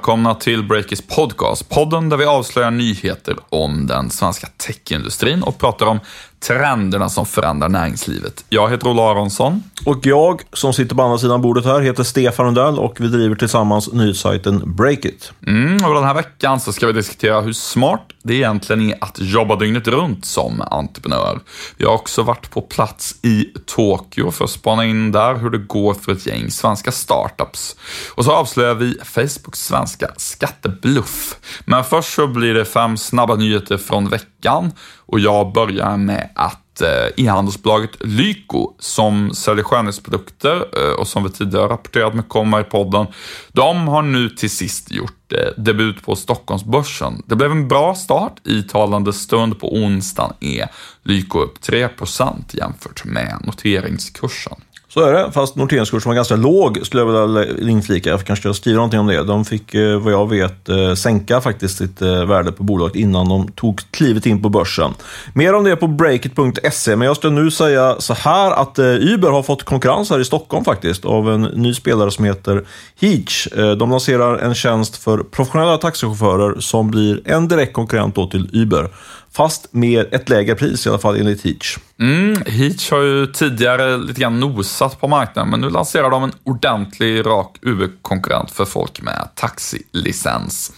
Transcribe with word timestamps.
Välkomna 0.00 0.34
till 0.34 0.62
Breakers 0.62 1.00
podcast, 1.00 1.68
podden 1.68 2.08
där 2.08 2.16
vi 2.16 2.24
avslöjar 2.24 2.70
nyheter 2.70 3.36
om 3.48 3.86
den 3.86 4.10
svenska 4.10 4.48
techindustrin 4.56 5.42
och 5.42 5.58
pratar 5.58 5.86
om 5.86 6.00
trenderna 6.40 7.08
som 7.08 7.26
förändrar 7.26 7.68
näringslivet. 7.68 8.44
Jag 8.48 8.70
heter 8.70 8.88
Ola 8.88 9.10
Aronsson. 9.10 9.62
Och 9.84 10.06
jag, 10.06 10.42
som 10.52 10.72
sitter 10.72 10.96
på 10.96 11.02
andra 11.02 11.18
sidan 11.18 11.42
bordet 11.42 11.64
här, 11.64 11.80
heter 11.80 12.02
Stefan 12.02 12.46
Rundell 12.46 12.78
och 12.78 12.96
vi 13.00 13.08
driver 13.08 13.36
tillsammans 13.36 13.92
nyhetssajten 13.92 14.74
Breakit. 14.76 15.32
Mm, 15.46 15.84
och 15.84 15.94
den 15.94 16.04
här 16.04 16.14
veckan 16.14 16.60
så 16.60 16.72
ska 16.72 16.86
vi 16.86 16.92
diskutera 16.92 17.40
hur 17.40 17.52
smart 17.52 18.02
det 18.22 18.34
egentligen 18.34 18.90
är 18.90 18.96
att 19.00 19.20
jobba 19.20 19.56
dygnet 19.56 19.88
runt 19.88 20.24
som 20.24 20.60
entreprenör. 20.60 21.40
Vi 21.76 21.84
har 21.84 21.92
också 21.92 22.22
varit 22.22 22.50
på 22.50 22.62
plats 22.62 23.14
i 23.22 23.44
Tokyo 23.66 24.30
för 24.30 24.44
att 24.44 24.50
spana 24.50 24.84
in 24.84 25.12
där 25.12 25.34
hur 25.34 25.50
det 25.50 25.58
går 25.58 25.94
för 25.94 26.12
ett 26.12 26.26
gäng 26.26 26.50
svenska 26.50 26.92
startups. 26.92 27.76
Och 28.14 28.24
så 28.24 28.32
avslöjar 28.32 28.74
vi 28.74 28.98
Facebooks 29.04 29.64
svenska 29.64 30.10
skattebluff. 30.16 31.36
Men 31.64 31.84
först 31.84 32.14
så 32.14 32.26
blir 32.26 32.54
det 32.54 32.64
fem 32.64 32.96
snabba 32.96 33.34
nyheter 33.34 33.76
från 33.78 34.08
veckan 34.08 34.72
och 35.10 35.20
jag 35.20 35.52
börjar 35.52 35.96
med 35.96 36.28
att 36.34 36.80
eh, 36.80 37.24
e-handelsbolaget 37.24 37.90
Lyko, 38.00 38.74
som 38.78 39.34
säljer 39.34 39.64
skönhetsprodukter 39.64 40.56
eh, 40.56 40.92
och 40.92 41.06
som 41.06 41.24
vi 41.24 41.30
tidigare 41.30 41.68
rapporterat 41.68 42.14
med 42.14 42.28
komma 42.28 42.60
i 42.60 42.64
podden, 42.64 43.06
de 43.52 43.88
har 43.88 44.02
nu 44.02 44.28
till 44.28 44.50
sist 44.50 44.90
gjort 44.90 45.32
eh, 45.32 45.62
debut 45.62 46.02
på 46.02 46.16
Stockholmsbörsen. 46.16 47.22
Det 47.26 47.36
blev 47.36 47.50
en 47.50 47.68
bra 47.68 47.94
start. 47.94 48.40
I 48.44 48.62
talande 48.62 49.12
stund 49.12 49.60
på 49.60 49.74
onsdagen 49.74 50.32
är 50.40 50.68
Lyko 51.02 51.38
upp 51.38 51.58
3% 51.58 52.34
jämfört 52.52 53.04
med 53.04 53.36
noteringskursen. 53.44 54.56
Så 54.94 55.00
är 55.00 55.12
det, 55.12 55.32
fast 55.32 55.56
noteringskursen 55.56 56.10
var 56.10 56.14
ganska 56.14 56.36
låg 56.36 56.78
skulle 56.82 57.02
jag 57.02 57.26
vilja 57.26 57.70
inflika. 57.70 58.10
Jag 58.10 58.24
kanske 58.24 58.42
ska 58.42 58.54
skriva 58.54 58.76
någonting 58.76 59.00
om 59.00 59.06
det. 59.06 59.22
De 59.22 59.44
fick, 59.44 59.74
eh, 59.74 59.98
vad 59.98 60.12
jag 60.12 60.28
vet, 60.28 60.68
eh, 60.68 60.94
sänka 60.94 61.40
faktiskt 61.40 61.78
sitt 61.78 62.02
eh, 62.02 62.24
värde 62.24 62.52
på 62.52 62.62
bolaget 62.62 62.96
innan 62.96 63.28
de 63.28 63.52
tog 63.52 63.80
klivet 63.90 64.26
in 64.26 64.42
på 64.42 64.48
börsen. 64.48 64.94
Mer 65.34 65.54
om 65.54 65.64
det 65.64 65.76
på 65.76 65.86
breakit.se, 65.86 66.96
men 66.96 67.06
jag 67.06 67.16
ska 67.16 67.30
nu 67.30 67.50
säga 67.50 67.96
så 67.98 68.14
här 68.14 68.50
att 68.50 68.78
Uber 68.78 69.30
har 69.30 69.42
fått 69.42 69.62
konkurrens 69.62 70.10
här 70.10 70.18
i 70.18 70.24
Stockholm 70.24 70.64
faktiskt 70.64 71.04
av 71.04 71.30
en 71.30 71.42
ny 71.42 71.74
spelare 71.74 72.10
som 72.10 72.24
heter 72.24 72.64
Heach. 73.00 73.48
De 73.78 73.90
lanserar 73.90 74.38
en 74.38 74.54
tjänst 74.54 74.96
för 74.96 75.18
professionella 75.18 75.78
taxichaufförer 75.78 76.60
som 76.60 76.90
blir 76.90 77.20
en 77.24 77.48
direkt 77.48 77.72
konkurrent 77.72 78.14
då 78.14 78.26
till 78.26 78.48
Uber. 78.52 78.88
Fast 79.32 79.72
med 79.72 80.14
ett 80.14 80.28
lägre 80.28 80.54
pris 80.54 80.86
i 80.86 80.88
alla 80.88 80.98
fall 80.98 81.16
enligt 81.16 81.44
Heach. 81.44 81.78
Mm, 82.00 82.42
Heach 82.46 82.90
har 82.90 83.02
ju 83.02 83.26
tidigare 83.26 83.96
lite 83.98 84.20
grann 84.20 84.40
nosat 84.40 85.00
på 85.00 85.08
marknaden, 85.08 85.50
men 85.50 85.60
nu 85.60 85.70
lanserar 85.70 86.10
de 86.10 86.22
en 86.22 86.32
ordentlig, 86.44 87.26
rak 87.26 87.56
UB-konkurrent 87.62 88.50
för 88.50 88.64
folk 88.64 89.02
med 89.02 89.28
taxilicens. 89.34 90.72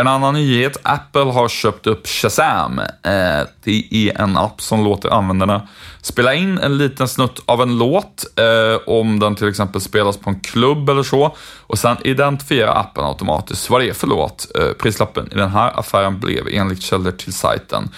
En 0.00 0.06
annan 0.06 0.34
nyhet, 0.34 0.76
Apple 0.82 1.20
har 1.20 1.48
köpt 1.48 1.86
upp 1.86 2.06
Shazam. 2.06 2.78
Eh, 2.78 3.46
det 3.64 3.84
är 3.90 4.20
en 4.20 4.36
app 4.36 4.60
som 4.60 4.84
låter 4.84 5.08
användarna 5.08 5.68
spela 6.02 6.34
in 6.34 6.58
en 6.58 6.78
liten 6.78 7.08
snutt 7.08 7.42
av 7.46 7.62
en 7.62 7.78
låt, 7.78 8.24
eh, 8.36 8.88
om 8.88 9.18
den 9.18 9.34
till 9.34 9.48
exempel 9.48 9.80
spelas 9.80 10.16
på 10.16 10.30
en 10.30 10.40
klubb 10.40 10.88
eller 10.88 11.02
så, 11.02 11.36
och 11.66 11.78
sen 11.78 11.96
identifierar 12.04 12.80
appen 12.80 13.04
automatiskt 13.04 13.70
vad 13.70 13.80
det 13.80 13.88
är 13.88 13.92
för 13.92 14.06
låt. 14.06 14.46
Eh, 14.58 14.72
prislappen 14.72 15.32
i 15.32 15.34
den 15.34 15.50
här 15.50 15.78
affären 15.78 16.20
blev 16.20 16.48
enligt 16.52 16.82
källor 16.82 17.12
till 17.12 17.32
sajten 17.32 17.88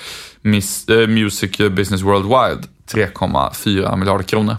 eh, 0.45 1.08
Music 1.08 1.56
Business 1.58 2.03
Worldwide 2.03 2.69
3,4 2.92 3.96
miljarder 3.96 4.24
kronor. 4.24 4.57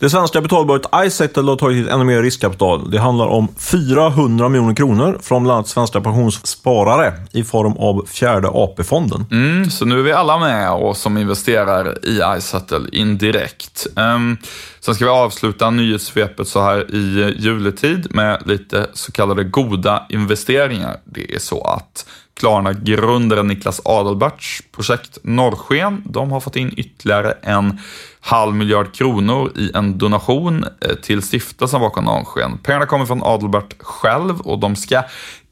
Det 0.00 0.10
svenska 0.10 0.40
betalbolaget 0.40 0.86
iSettle 1.06 1.42
har 1.42 1.56
tagit 1.56 1.78
hit 1.78 1.88
ännu 1.88 2.04
mer 2.04 2.22
riskkapital. 2.22 2.90
Det 2.90 2.98
handlar 2.98 3.26
om 3.26 3.48
400 3.58 4.48
miljoner 4.48 4.74
kronor 4.74 5.18
från 5.22 5.42
bland 5.42 5.56
annat 5.56 5.68
svenska 5.68 6.00
pensionssparare 6.00 7.12
i 7.32 7.44
form 7.44 7.72
av 7.72 8.06
fjärde 8.06 8.48
AP-fonden. 8.48 9.26
Mm, 9.30 9.70
så 9.70 9.84
nu 9.84 9.98
är 9.98 10.02
vi 10.02 10.12
alla 10.12 10.38
med 10.38 10.72
och 10.72 10.96
som 10.96 11.18
investerar 11.18 12.06
i 12.06 12.20
iSettle 12.38 12.88
indirekt. 12.92 13.86
Um, 13.96 14.36
sen 14.80 14.94
ska 14.94 15.04
vi 15.04 15.10
avsluta 15.10 15.70
nyhetssvepet 15.70 16.48
så 16.48 16.62
här 16.62 16.94
i 16.94 17.34
juletid 17.38 18.06
med 18.10 18.42
lite 18.46 18.86
så 18.92 19.12
kallade 19.12 19.44
goda 19.44 20.06
investeringar. 20.08 20.96
Det 21.04 21.34
är 21.34 21.38
så 21.38 21.62
att 21.64 22.06
Klarna-grundaren 22.38 23.46
Niklas 23.46 23.80
Adelberts 23.84 24.62
projekt 24.72 25.18
Norrsken, 25.22 26.02
de 26.06 26.30
har 26.30 26.40
fått 26.40 26.56
in 26.56 26.74
ytterligare 26.76 27.32
en 27.42 27.80
halv 28.20 28.54
miljard 28.54 28.94
kronor 28.94 29.52
i 29.56 29.70
en 29.74 29.98
donation 29.98 30.64
eh, 30.80 30.94
till 30.94 31.22
stiftelsen 31.22 31.80
bakom 31.80 32.04
Norrsken. 32.04 32.58
Pengarna 32.58 32.86
kommer 32.86 33.06
från 33.06 33.22
Adelbert 33.22 33.82
själv 33.82 34.40
och 34.40 34.58
de 34.58 34.76
ska 34.76 35.02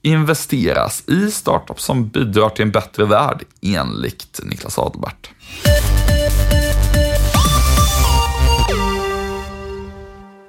investeras 0.03 1.09
i 1.09 1.31
startups 1.31 1.85
som 1.85 2.09
bidrar 2.09 2.49
till 2.49 2.63
en 2.63 2.71
bättre 2.71 3.05
värld 3.05 3.45
enligt 3.63 4.41
Niklas 4.45 4.79
Adelbert. 4.79 5.31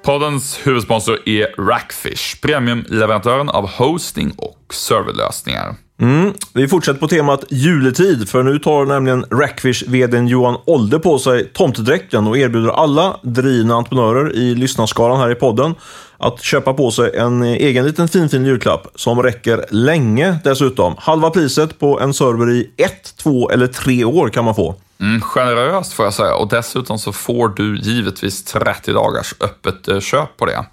Poddens 0.04 0.66
huvudsponsor 0.66 1.28
är 1.28 1.68
Rackfish, 1.68 2.40
premiumleverantören 2.42 3.48
av 3.48 3.70
hosting 3.70 4.32
och 4.36 4.74
serverlösningar. 4.74 5.74
Mm. 6.00 6.32
Vi 6.52 6.68
fortsätter 6.68 7.00
på 7.00 7.08
temat 7.08 7.44
juletid, 7.50 8.28
för 8.28 8.42
nu 8.42 8.58
tar 8.58 8.84
nämligen 8.84 9.24
Rackfish-vdn 9.24 10.26
Johan 10.26 10.56
Olde 10.64 10.98
på 10.98 11.18
sig 11.18 11.48
tomtedräkten 11.52 12.26
och 12.26 12.38
erbjuder 12.38 12.68
alla 12.68 13.16
drivna 13.22 13.74
entreprenörer 13.74 14.36
i 14.36 14.54
lyssnarskaran 14.54 15.20
här 15.20 15.30
i 15.30 15.34
podden 15.34 15.74
att 16.18 16.42
köpa 16.42 16.74
på 16.74 16.90
sig 16.90 17.16
en 17.16 17.42
egen 17.42 17.86
liten 17.86 18.08
finfin 18.08 18.46
julklapp 18.46 18.86
som 18.94 19.22
räcker 19.22 19.64
länge 19.70 20.38
dessutom. 20.44 20.94
Halva 20.98 21.30
priset 21.30 21.78
på 21.78 22.00
en 22.00 22.14
server 22.14 22.50
i 22.50 22.70
ett, 22.76 23.16
två 23.16 23.50
eller 23.50 23.66
tre 23.66 24.04
år 24.04 24.28
kan 24.28 24.44
man 24.44 24.54
få. 24.54 24.74
Mm, 25.00 25.20
generöst 25.20 25.92
får 25.92 26.06
jag 26.06 26.14
säga 26.14 26.34
och 26.34 26.48
dessutom 26.48 26.98
så 26.98 27.12
får 27.12 27.48
du 27.48 27.78
givetvis 27.78 28.44
30 28.44 28.92
dagars 28.92 29.34
öppet 29.40 29.88
eh, 29.88 30.00
köp 30.00 30.36
på 30.36 30.46
det. 30.46 30.64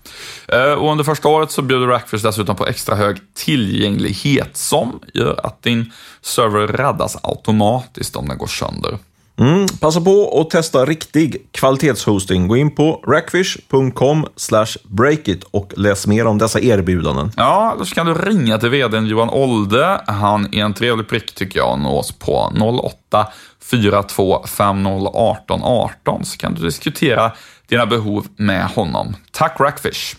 Eh, 0.48 0.74
och 0.74 0.92
under 0.92 1.04
första 1.04 1.28
året 1.28 1.52
så 1.52 1.62
bjuder 1.62 1.88
Rackfish 1.88 2.24
dessutom 2.24 2.56
på 2.56 2.68
extra 2.68 2.96
hög 2.96 3.18
tillgänglighet 3.34 4.58
som 4.58 5.00
gör 5.14 5.46
att 5.46 5.64
din 5.64 5.92
server 6.22 6.68
räddas 6.68 7.18
automatiskt 7.24 8.16
om 8.16 8.28
den 8.28 8.38
går 8.38 8.48
sönder. 8.48 8.98
Mm, 9.40 9.68
passa 9.80 10.02
på 10.02 10.42
att 10.42 10.50
testa 10.50 10.86
riktig 10.86 11.48
kvalitetshosting. 11.52 12.48
Gå 12.48 12.58
in 12.58 12.76
på 12.76 13.04
rackfish.com 13.08 14.26
breakit 14.84 15.44
och 15.44 15.74
läs 15.78 16.08
mer 16.08 16.26
om 16.26 16.38
dessa 16.38 16.60
erbjudanden. 16.60 17.32
Ja, 17.38 17.72
eller 17.76 17.86
så 17.86 17.96
kan 17.96 18.06
du 18.06 18.14
ringa 18.14 18.58
till 18.58 18.70
vdn 18.70 19.06
Johan 19.06 19.30
Olde. 19.30 20.02
Han 20.08 20.54
är 20.54 20.64
en 20.64 20.74
trevlig 20.74 21.10
prick 21.10 21.36
tycker 21.36 21.60
jag 21.60 21.72
och 21.72 21.80
nå 21.80 21.98
oss 21.98 22.12
på 22.12 22.52
08 23.12 23.28
42 23.62 24.46
50 24.48 25.12
18 25.14 25.64
18 25.64 26.26
så 26.26 26.38
kan 26.38 26.54
du 26.54 26.62
diskutera 26.62 27.32
dina 27.68 27.86
behov 27.86 28.28
med 28.38 28.66
honom. 28.66 29.16
Tack 29.32 29.60
Rackfish! 29.60 30.16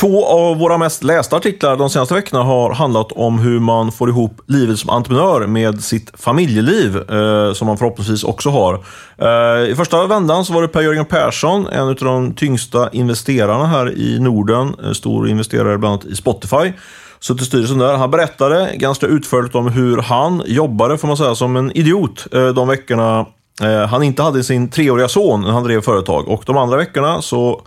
Två 0.00 0.26
av 0.26 0.58
våra 0.58 0.78
mest 0.78 1.04
lästa 1.04 1.36
artiklar 1.36 1.76
de 1.76 1.90
senaste 1.90 2.14
veckorna 2.14 2.42
har 2.42 2.74
handlat 2.74 3.12
om 3.12 3.38
hur 3.38 3.60
man 3.60 3.92
får 3.92 4.08
ihop 4.08 4.40
livet 4.46 4.78
som 4.78 4.90
entreprenör 4.90 5.46
med 5.46 5.82
sitt 5.82 6.20
familjeliv, 6.20 6.96
eh, 6.96 7.52
som 7.52 7.66
man 7.66 7.78
förhoppningsvis 7.78 8.24
också 8.24 8.50
har. 8.50 8.74
Eh, 9.18 9.70
I 9.70 9.74
första 9.76 10.06
vändan 10.06 10.44
så 10.44 10.52
var 10.52 10.62
det 10.62 10.68
Per-Jörgen 10.68 11.04
Persson, 11.04 11.66
en 11.66 11.88
av 11.88 11.94
de 11.94 12.34
tyngsta 12.34 12.88
investerarna 12.92 13.66
här 13.66 13.98
i 13.98 14.18
Norden, 14.20 14.94
stor 14.94 15.28
investerare 15.28 15.78
bland 15.78 15.92
annat 15.92 16.04
i 16.04 16.16
Spotify 16.16 16.72
suttit 17.20 17.42
i 17.42 17.44
styrelsen 17.44 17.78
där. 17.78 17.96
Han 17.96 18.10
berättade 18.10 18.70
ganska 18.74 19.06
utförligt 19.06 19.54
om 19.54 19.68
hur 19.68 19.96
han 19.96 20.42
jobbade, 20.46 20.98
får 20.98 21.08
man 21.08 21.16
säga, 21.16 21.34
som 21.34 21.56
en 21.56 21.76
idiot 21.76 22.26
eh, 22.32 22.48
de 22.48 22.68
veckorna 22.68 23.26
eh, 23.62 23.86
han 23.86 24.02
inte 24.02 24.22
hade 24.22 24.44
sin 24.44 24.70
treåriga 24.70 25.08
son 25.08 25.40
när 25.40 25.50
han 25.50 25.64
drev 25.64 25.80
företag. 25.80 26.28
Och 26.28 26.42
de 26.46 26.56
andra 26.56 26.76
veckorna 26.76 27.22
så 27.22 27.62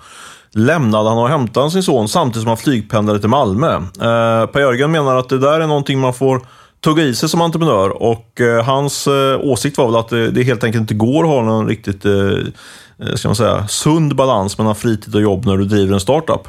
lämnade 0.53 1.09
han 1.09 1.17
och 1.17 1.29
hämtade 1.29 1.71
sin 1.71 1.83
son 1.83 2.07
samtidigt 2.07 2.41
som 2.41 2.47
han 2.47 2.57
flygpendlade 2.57 3.19
till 3.19 3.29
Malmö. 3.29 3.75
Eh, 3.75 4.45
per 4.45 4.59
Jörgen 4.59 4.91
menar 4.91 5.15
att 5.15 5.29
det 5.29 5.37
där 5.37 5.59
är 5.59 5.67
någonting 5.67 5.99
man 5.99 6.13
får 6.13 6.41
tugga 6.83 7.03
i 7.03 7.15
sig 7.15 7.29
som 7.29 7.41
entreprenör 7.41 7.89
och 7.89 8.41
eh, 8.41 8.63
hans 8.63 9.07
eh, 9.07 9.39
åsikt 9.41 9.77
var 9.77 9.85
väl 9.85 9.95
att 9.95 10.09
det, 10.09 10.31
det, 10.31 10.43
helt 10.43 10.63
enkelt 10.63 10.81
inte 10.81 10.93
går 10.93 11.23
att 11.23 11.29
ha 11.29 11.41
någon 11.41 11.67
riktigt 11.67 12.05
eh, 12.05 12.13
eh 12.13 13.15
ska 13.15 13.27
man 13.27 13.35
säga, 13.35 13.67
sund 13.67 14.15
balans 14.15 14.57
mellan 14.57 14.75
fritid 14.75 15.15
och 15.15 15.21
jobb 15.21 15.45
när 15.45 15.57
du 15.57 15.65
driver 15.65 15.93
en 15.93 15.99
startup. 15.99 16.47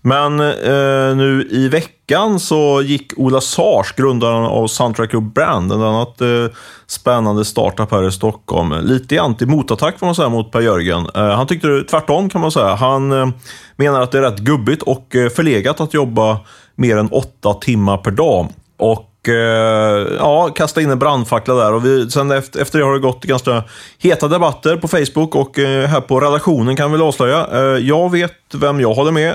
Men 0.00 0.40
eh, 0.40 1.16
nu 1.16 1.48
i 1.50 1.68
veckan 1.68 2.40
så 2.40 2.82
gick 2.82 3.12
Ola 3.16 3.40
Sars, 3.40 3.92
grundaren 3.92 4.44
av 4.44 4.66
Soundtrack 4.66 5.12
Brand, 5.12 5.72
en 5.72 5.82
annat 5.82 6.20
eh, 6.20 6.46
spännande 6.86 7.44
startup 7.44 7.90
här 7.90 8.08
i 8.08 8.12
Stockholm, 8.12 8.74
lite 8.82 9.14
i 9.14 9.18
anti-motattack 9.18 9.98
får 9.98 10.06
man 10.06 10.14
säga 10.14 10.28
mot 10.28 10.52
Per-Jörgen. 10.52 11.06
Eh, 11.14 11.28
han 11.28 11.46
tyckte 11.46 11.68
det 11.68 11.84
tvärtom 11.84 12.30
kan 12.30 12.40
man 12.40 12.52
säga. 12.52 12.74
Han 12.74 13.12
eh, 13.12 13.28
menar 13.76 14.00
att 14.00 14.12
det 14.12 14.18
är 14.18 14.22
rätt 14.22 14.38
gubbigt 14.38 14.82
och 14.82 15.16
eh, 15.16 15.28
förlegat 15.28 15.80
att 15.80 15.94
jobba 15.94 16.40
mer 16.74 16.96
än 16.96 17.08
åtta 17.08 17.54
timmar 17.54 17.96
per 17.96 18.10
dag. 18.10 18.48
Och 18.78 19.11
Eh, 19.28 20.16
ja, 20.18 20.48
kasta 20.48 20.80
in 20.80 20.90
en 20.90 20.98
brandfackla 20.98 21.54
där. 21.54 21.72
Och 21.72 21.84
vi, 21.84 22.10
sen 22.10 22.30
efter, 22.30 22.60
efter 22.60 22.78
det 22.78 22.84
har 22.84 22.92
det 22.92 22.98
gått 22.98 23.24
ganska 23.24 23.64
heta 23.98 24.28
debatter 24.28 24.76
på 24.76 24.88
Facebook 24.88 25.34
och 25.34 25.58
eh, 25.58 25.88
här 25.88 26.00
på 26.00 26.20
redaktionen 26.20 26.76
kan 26.76 26.90
vi 26.90 26.98
väl 26.98 27.06
avslöja. 27.06 27.46
Eh, 27.52 27.60
jag 27.60 28.10
vet 28.10 28.54
vem 28.54 28.80
jag 28.80 28.94
håller 28.94 29.12
med 29.12 29.32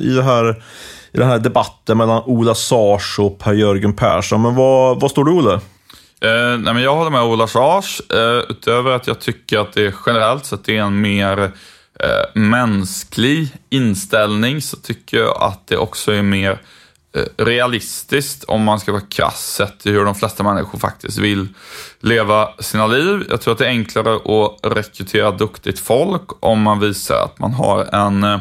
i, 0.00 0.14
det 0.14 0.22
här, 0.22 0.50
i 1.12 1.18
den 1.18 1.28
här 1.28 1.38
debatten 1.38 1.98
mellan 1.98 2.22
Ola 2.22 2.54
Sars 2.54 3.18
och 3.18 3.38
Per-Jörgen 3.38 3.96
Persson. 3.96 4.42
Men 4.42 4.54
vad, 4.54 5.00
vad 5.00 5.10
står 5.10 5.24
du 5.24 5.30
Olle? 5.30 5.60
Eh, 6.24 6.58
nej 6.58 6.74
men 6.74 6.82
jag 6.82 6.96
håller 6.96 7.10
med 7.10 7.22
Ola 7.22 7.46
Sars, 7.46 8.00
eh, 8.10 8.50
utöver 8.50 8.90
att 8.90 9.06
jag 9.06 9.20
tycker 9.20 9.58
att 9.58 9.72
det 9.72 9.94
generellt 10.06 10.44
sett 10.44 10.68
är 10.68 10.80
en 10.80 11.00
mer 11.00 11.42
eh, 12.00 12.40
mänsklig 12.40 13.48
inställning 13.70 14.62
så 14.62 14.76
tycker 14.76 15.16
jag 15.16 15.42
att 15.42 15.66
det 15.66 15.76
också 15.76 16.12
är 16.12 16.22
mer 16.22 16.58
Eh, 17.14 17.44
realistiskt 17.44 18.44
om 18.44 18.62
man 18.64 18.80
ska 18.80 18.92
vara 18.92 19.02
krass 19.02 19.54
sett 19.54 19.80
till 19.80 19.92
hur 19.92 20.04
de 20.04 20.14
flesta 20.14 20.42
människor 20.42 20.78
faktiskt 20.78 21.18
vill 21.18 21.48
leva 22.00 22.48
sina 22.58 22.86
liv. 22.86 23.26
Jag 23.30 23.40
tror 23.40 23.52
att 23.52 23.58
det 23.58 23.66
är 23.66 23.70
enklare 23.70 24.14
att 24.14 24.76
rekrytera 24.76 25.30
duktigt 25.30 25.78
folk 25.78 26.22
om 26.40 26.62
man 26.62 26.80
visar 26.80 27.24
att 27.24 27.38
man 27.38 27.52
har 27.52 27.94
en 27.94 28.24
eh, 28.24 28.38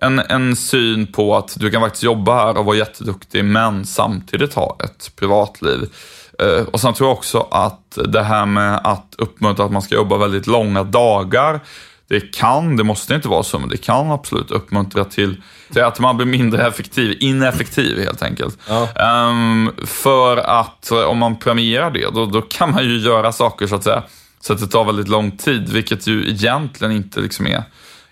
en, 0.00 0.18
en 0.18 0.56
syn 0.56 1.12
på 1.12 1.36
att 1.36 1.56
du 1.60 1.70
kan 1.70 1.80
faktiskt 1.80 2.02
jobba 2.02 2.34
här 2.34 2.58
och 2.58 2.64
vara 2.64 2.76
jätteduktig 2.76 3.44
men 3.44 3.86
samtidigt 3.86 4.54
ha 4.54 4.76
ett 4.84 5.12
privatliv. 5.16 5.88
Eh, 6.38 6.64
och 6.64 6.80
sen 6.80 6.94
tror 6.94 7.08
jag 7.08 7.16
också 7.16 7.48
att 7.50 7.98
det 8.04 8.22
här 8.22 8.46
med 8.46 8.80
att 8.84 9.14
uppmuntra 9.18 9.64
att 9.64 9.72
man 9.72 9.82
ska 9.82 9.94
jobba 9.94 10.16
väldigt 10.16 10.46
långa 10.46 10.84
dagar, 10.84 11.60
det 12.10 12.20
kan, 12.32 12.76
det 12.76 12.84
måste 12.84 13.14
inte 13.14 13.28
vara 13.28 13.42
så, 13.42 13.58
men 13.58 13.68
det 13.68 13.76
kan 13.76 14.10
absolut 14.10 14.50
uppmuntra 14.50 15.04
till, 15.04 15.42
till 15.72 15.82
att 15.82 16.00
man 16.00 16.16
blir 16.16 16.26
mindre 16.26 16.66
effektiv, 16.66 17.16
ineffektiv 17.20 17.98
helt 17.98 18.22
enkelt. 18.22 18.58
Ja. 18.68 18.88
Um, 19.28 19.72
för 19.86 20.36
att 20.36 20.90
om 20.90 21.18
man 21.18 21.36
premierar 21.38 21.90
det, 21.90 22.14
då, 22.14 22.26
då 22.26 22.42
kan 22.42 22.70
man 22.70 22.84
ju 22.84 22.98
göra 22.98 23.32
saker 23.32 23.66
så 23.66 23.74
att 23.74 23.84
säga, 23.84 24.02
så 24.40 24.52
att 24.52 24.60
det 24.60 24.66
tar 24.66 24.84
väldigt 24.84 25.08
lång 25.08 25.30
tid, 25.30 25.72
vilket 25.72 26.06
ju 26.06 26.28
egentligen 26.28 26.92
inte 26.92 27.20
liksom 27.20 27.46
är, 27.46 27.62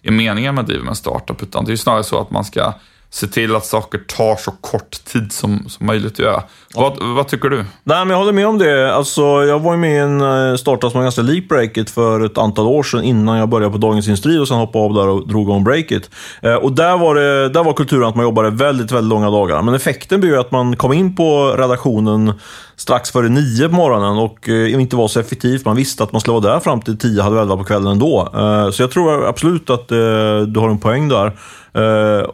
är 0.02 0.10
meningen 0.10 0.54
med 0.54 0.62
att 0.62 0.68
driva 0.68 0.82
med 0.82 0.90
en 0.90 0.96
startup, 0.96 1.42
utan 1.42 1.64
det 1.64 1.68
är 1.68 1.72
ju 1.72 1.76
snarare 1.76 2.04
så 2.04 2.20
att 2.20 2.30
man 2.30 2.44
ska 2.44 2.72
se 3.10 3.26
till 3.26 3.56
att 3.56 3.66
saker 3.66 3.98
tar 3.98 4.36
så 4.36 4.50
kort 4.50 5.04
tid 5.04 5.32
som, 5.32 5.68
som 5.68 5.86
möjligt 5.86 6.12
att 6.12 6.18
göra. 6.18 6.42
Vad, 6.74 7.14
vad 7.16 7.28
tycker 7.28 7.48
du? 7.48 7.56
Nej, 7.56 7.64
men 7.98 8.10
jag 8.10 8.16
håller 8.16 8.32
med 8.32 8.46
om 8.46 8.58
det. 8.58 8.94
Alltså, 8.94 9.22
jag 9.22 9.58
var 9.58 9.76
med 9.76 9.92
i 9.92 9.98
en 9.98 10.20
eh, 10.20 10.56
startup 10.56 10.90
som 10.90 10.98
var 10.98 11.04
ganska 11.04 11.22
lik 11.22 11.48
Breakit 11.48 11.90
för 11.90 12.24
ett 12.24 12.38
antal 12.38 12.66
år 12.66 12.82
sedan 12.82 13.04
innan 13.04 13.38
jag 13.38 13.48
började 13.48 13.72
på 13.72 13.78
Dagens 13.78 14.06
Industri 14.06 14.38
och 14.38 14.48
sen 14.48 14.56
hoppade 14.56 14.84
av 14.84 14.94
där 14.94 15.08
och 15.08 15.28
drog 15.28 15.42
igång 15.42 15.64
Breakit. 15.64 16.10
Eh, 16.42 16.54
och 16.54 16.72
där 16.72 16.98
var, 16.98 17.14
det, 17.14 17.48
där 17.48 17.64
var 17.64 17.72
kulturen 17.72 18.08
att 18.08 18.16
man 18.16 18.24
jobbade 18.24 18.50
väldigt, 18.50 18.92
väldigt 18.92 19.10
långa 19.10 19.30
dagar. 19.30 19.62
Men 19.62 19.74
effekten 19.74 20.20
blev 20.20 20.32
ju 20.32 20.40
att 20.40 20.50
man 20.50 20.76
kom 20.76 20.92
in 20.92 21.16
på 21.16 21.54
redaktionen 21.58 22.32
strax 22.78 23.10
före 23.10 23.28
nio 23.28 23.68
på 23.68 23.74
morgonen 23.74 24.18
och 24.18 24.48
eh, 24.48 24.80
inte 24.80 24.96
var 24.96 25.08
så 25.08 25.20
effektivt. 25.20 25.64
Man 25.64 25.76
visste 25.76 26.02
att 26.02 26.12
man 26.12 26.20
skulle 26.20 26.40
vara 26.40 26.52
där 26.52 26.60
fram 26.60 26.80
till 26.80 26.98
tio, 26.98 27.22
halv 27.22 27.38
elva 27.38 27.56
på 27.56 27.64
kvällen 27.64 27.92
ändå. 27.92 28.28
Eh, 28.34 28.70
så 28.70 28.82
jag 28.82 28.90
tror 28.90 29.26
absolut 29.26 29.70
att 29.70 29.92
eh, 29.92 29.98
du 30.46 30.60
har 30.60 30.68
en 30.68 30.78
poäng 30.78 31.08
där. 31.08 31.32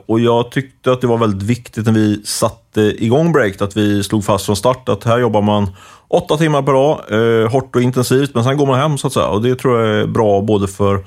Och 0.06 0.20
jag 0.20 0.50
tyckte 0.50 0.92
att 0.92 1.00
det 1.00 1.06
var 1.06 1.18
väldigt 1.18 1.42
viktigt 1.42 1.86
när 1.86 1.92
vi 1.92 2.22
satte 2.24 2.80
igång 2.80 3.32
break 3.32 3.62
att 3.62 3.76
vi 3.76 4.02
slog 4.02 4.24
fast 4.24 4.46
från 4.46 4.56
start 4.56 4.88
att 4.88 5.04
här 5.04 5.18
jobbar 5.18 5.42
man 5.42 5.70
åtta 6.08 6.36
timmar 6.36 6.62
per 6.62 6.72
dag, 6.72 7.48
hårt 7.48 7.76
och 7.76 7.82
intensivt, 7.82 8.34
men 8.34 8.44
sen 8.44 8.56
går 8.56 8.66
man 8.66 8.80
hem 8.80 8.98
så 8.98 9.06
att 9.06 9.12
säga. 9.12 9.26
Och 9.26 9.42
det 9.42 9.54
tror 9.54 9.80
jag 9.80 10.00
är 10.00 10.06
bra 10.06 10.40
både 10.40 10.68
för 10.68 11.04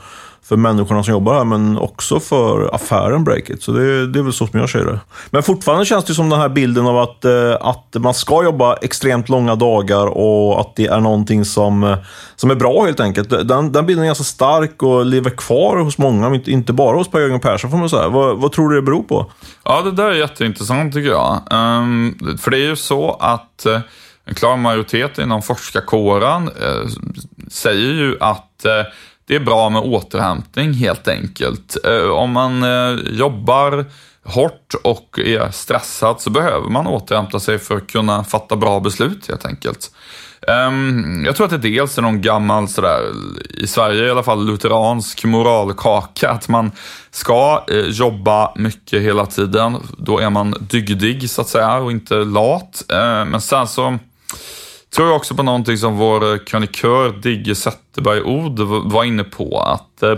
för 0.48 0.58
människorna 0.58 1.04
som 1.04 1.12
jobbar 1.12 1.34
här, 1.34 1.44
men 1.44 1.78
också 1.78 2.20
för 2.20 2.76
affären 2.76 3.24
Breakit. 3.24 3.64
Så 3.64 3.72
det, 3.72 4.08
det 4.08 4.20
är 4.20 4.24
väl 4.24 4.34
så 4.34 4.48
som 4.48 4.60
jag 4.60 4.70
ser 4.70 4.86
det. 4.86 5.00
Men 5.30 5.44
fortfarande 5.44 5.86
känns 5.86 6.06
det 6.06 6.14
som 6.14 6.30
den 6.30 6.40
här 6.40 6.50
bilden 6.50 6.88
av 6.88 6.98
att, 6.98 7.26
eh, 7.26 7.54
att 7.62 7.96
man 8.00 8.14
ska 8.14 8.44
jobba 8.44 8.76
extremt 8.76 9.30
långa 9.30 9.56
dagar 9.56 10.08
och 10.08 10.60
att 10.62 10.76
det 10.76 10.88
är 10.88 11.00
någonting 11.00 11.46
som, 11.46 11.84
eh, 11.84 11.98
som 12.36 12.52
är 12.52 12.56
bra 12.56 12.86
helt 12.86 13.00
enkelt. 13.00 13.30
Den, 13.30 13.72
den 13.72 13.86
bilden 13.86 14.04
är 14.04 14.08
ganska 14.08 14.24
stark 14.24 14.84
och 14.84 15.06
lever 15.06 15.30
kvar 15.30 15.78
hos 15.78 15.98
många, 15.98 16.42
inte 16.46 16.74
bara 16.74 16.98
hos 16.98 17.12
Per-Jörgen 17.12 17.40
Persson 17.40 17.72
får 17.72 17.78
man 17.78 17.90
säga. 17.90 18.08
Vad, 18.08 18.38
vad 18.38 18.52
tror 18.52 18.70
du 18.70 18.76
det 18.76 18.82
beror 18.82 19.04
på? 19.04 19.32
Ja, 19.64 19.82
det 19.82 19.92
där 19.92 20.10
är 20.10 20.14
jätteintressant 20.14 20.94
tycker 20.94 21.10
jag. 21.10 21.42
Um, 21.52 22.38
för 22.40 22.52
det 22.52 22.58
är 22.58 22.68
ju 22.70 22.76
så 22.76 23.18
att 23.20 23.66
uh, 23.68 23.80
en 24.26 24.36
klar 24.36 24.58
majoritet 24.58 25.18
inom 25.18 25.42
forskarkåren 25.42 26.50
uh, 26.50 26.88
säger 27.48 27.94
ju 27.94 28.18
att 28.20 28.66
uh, 28.66 28.92
det 29.28 29.36
är 29.36 29.40
bra 29.40 29.70
med 29.70 29.82
återhämtning 29.82 30.74
helt 30.74 31.08
enkelt. 31.08 31.78
Eh, 31.86 32.10
om 32.10 32.32
man 32.32 32.64
eh, 32.64 33.00
jobbar 33.06 33.86
hårt 34.24 34.74
och 34.84 35.20
är 35.20 35.52
stressad 35.52 36.22
så 36.22 36.30
behöver 36.30 36.70
man 36.70 36.88
återhämta 36.88 37.40
sig 37.40 37.60
för 37.60 37.78
att 37.78 37.88
kunna 37.88 38.24
fatta 38.24 38.56
bra 38.56 38.80
beslut 38.80 39.28
helt 39.28 39.46
enkelt. 39.46 39.92
Ehm, 40.48 41.26
jag 41.26 41.36
tror 41.36 41.46
att 41.46 41.62
det 41.62 41.70
dels 41.70 41.98
är 41.98 42.02
någon 42.02 42.22
gammal, 42.22 42.68
sådär, 42.68 43.02
i 43.50 43.68
Sverige 43.68 44.08
i 44.08 44.12
alla 44.12 44.24
fall, 44.24 44.46
lutheransk 44.46 45.26
moralkaka. 45.26 46.30
Att 46.30 46.48
man 46.48 46.72
ska 47.12 47.66
eh, 47.68 47.78
jobba 47.78 48.54
mycket 48.56 49.02
hela 49.02 49.26
tiden. 49.26 49.78
Då 49.98 50.20
är 50.20 50.30
man 50.30 50.68
dygdig 50.70 51.30
så 51.30 51.42
att 51.42 51.48
säga 51.48 51.76
och 51.76 51.92
inte 51.92 52.16
lat. 52.16 52.84
Men 53.26 53.42
sen 53.42 53.68
så 53.68 53.98
tror 54.95 55.07
jag 55.07 55.16
också 55.16 55.36
på 55.36 55.44
någonting 55.44 55.78
som 55.78 55.98
vår 55.98 56.34
eh, 56.34 56.38
krönikör 56.38 57.10
Digge 57.10 57.56
Zetterberg 57.56 58.22
Od 58.22 58.60
var 58.92 59.04
inne 59.04 59.24
på. 59.24 59.60
Att 59.60 60.04
eh, 60.04 60.16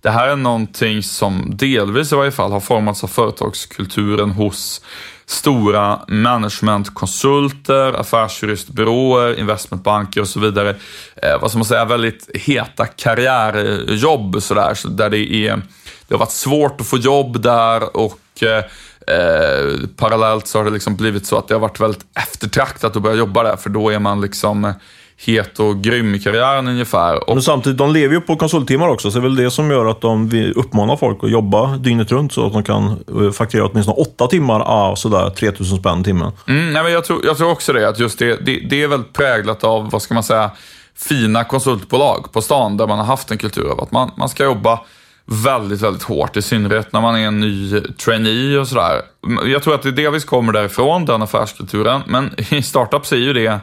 det 0.00 0.10
här 0.10 0.28
är 0.28 0.36
någonting 0.36 1.02
som 1.02 1.56
delvis 1.56 2.12
i 2.12 2.16
varje 2.16 2.32
fall 2.32 2.52
har 2.52 2.60
formats 2.60 3.04
av 3.04 3.08
företagskulturen 3.08 4.30
hos 4.30 4.80
stora 5.26 6.00
managementkonsulter, 6.08 8.00
affärsjuristbyråer, 8.00 9.38
investmentbanker 9.38 10.20
och 10.20 10.28
så 10.28 10.40
vidare. 10.40 10.76
Eh, 11.16 11.40
vad 11.40 11.50
ska 11.50 11.58
man 11.58 11.64
säga, 11.64 11.84
väldigt 11.84 12.30
heta 12.34 12.86
karriärjobb 12.86 14.42
sådär, 14.42 14.74
så 14.74 14.88
där 14.88 15.10
det 15.10 15.32
är 15.32 15.62
det 16.08 16.14
har 16.14 16.18
varit 16.18 16.30
svårt 16.30 16.80
att 16.80 16.86
få 16.86 16.96
jobb 16.96 17.42
där 17.42 17.96
och 17.96 18.42
eh, 18.42 18.64
Eh, 19.06 19.88
parallellt 19.96 20.46
så 20.46 20.58
har 20.58 20.64
det 20.64 20.70
liksom 20.70 20.96
blivit 20.96 21.26
så 21.26 21.38
att 21.38 21.48
det 21.48 21.54
har 21.54 21.60
varit 21.60 21.80
väldigt 21.80 22.06
eftertraktat 22.14 22.96
att 22.96 23.02
börja 23.02 23.16
jobba 23.16 23.42
där, 23.42 23.56
för 23.56 23.70
då 23.70 23.90
är 23.90 23.98
man 23.98 24.20
liksom 24.20 24.72
het 25.16 25.60
och 25.60 25.82
grym 25.82 26.14
i 26.14 26.18
karriären 26.18 26.68
ungefär. 26.68 27.28
Och... 27.28 27.36
Men 27.36 27.42
samtidigt, 27.42 27.78
de 27.78 27.92
lever 27.92 28.14
ju 28.14 28.20
på 28.20 28.36
konsulttimmar 28.36 28.88
också, 28.88 29.10
så 29.10 29.18
det 29.18 29.20
är 29.20 29.28
väl 29.28 29.36
det 29.36 29.50
som 29.50 29.70
gör 29.70 29.86
att 29.86 30.00
de 30.00 30.52
uppmanar 30.56 30.96
folk 30.96 31.24
att 31.24 31.30
jobba 31.30 31.76
dygnet 31.76 32.12
runt 32.12 32.32
så 32.32 32.46
att 32.46 32.52
de 32.52 32.62
kan 32.62 33.04
eh, 33.20 33.30
fakturera 33.30 33.66
åtminstone 33.66 33.96
åtta 33.96 34.26
timmar 34.26 34.60
av 34.60 34.94
sådär 34.94 35.30
3000 35.30 35.78
spänn 35.78 36.04
timmen. 36.04 36.32
Mm, 36.48 36.72
nej, 36.72 36.82
men 36.82 36.92
jag, 36.92 37.04
tror, 37.04 37.26
jag 37.26 37.36
tror 37.36 37.50
också 37.50 37.72
det, 37.72 37.88
att 37.88 37.98
just 37.98 38.18
det, 38.18 38.46
det, 38.46 38.60
det 38.70 38.82
är 38.82 38.88
väldigt 38.88 39.12
präglat 39.12 39.64
av, 39.64 39.90
vad 39.90 40.02
ska 40.02 40.14
man 40.14 40.22
säga, 40.22 40.50
fina 40.96 41.44
konsultbolag 41.44 42.32
på 42.32 42.42
stan 42.42 42.76
där 42.76 42.86
man 42.86 42.98
har 42.98 43.06
haft 43.06 43.30
en 43.30 43.38
kultur 43.38 43.70
av 43.70 43.80
att 43.80 43.92
man, 43.92 44.10
man 44.16 44.28
ska 44.28 44.44
jobba 44.44 44.80
väldigt, 45.26 45.80
väldigt 45.80 46.02
hårt. 46.02 46.36
I 46.36 46.42
synnerhet 46.42 46.92
när 46.92 47.00
man 47.00 47.16
är 47.16 47.26
en 47.26 47.40
ny 47.40 47.80
trainee 47.80 48.58
och 48.58 48.68
sådär. 48.68 49.02
Jag 49.44 49.62
tror 49.62 49.74
att 49.74 49.82
det 49.82 49.92
delvis 49.92 50.24
kommer 50.24 50.52
därifrån, 50.52 51.04
den 51.04 51.22
affärskulturen. 51.22 52.02
Men 52.06 52.30
i 52.54 52.62
startups 52.62 53.12
är 53.12 53.16
ju 53.16 53.32
det 53.32 53.60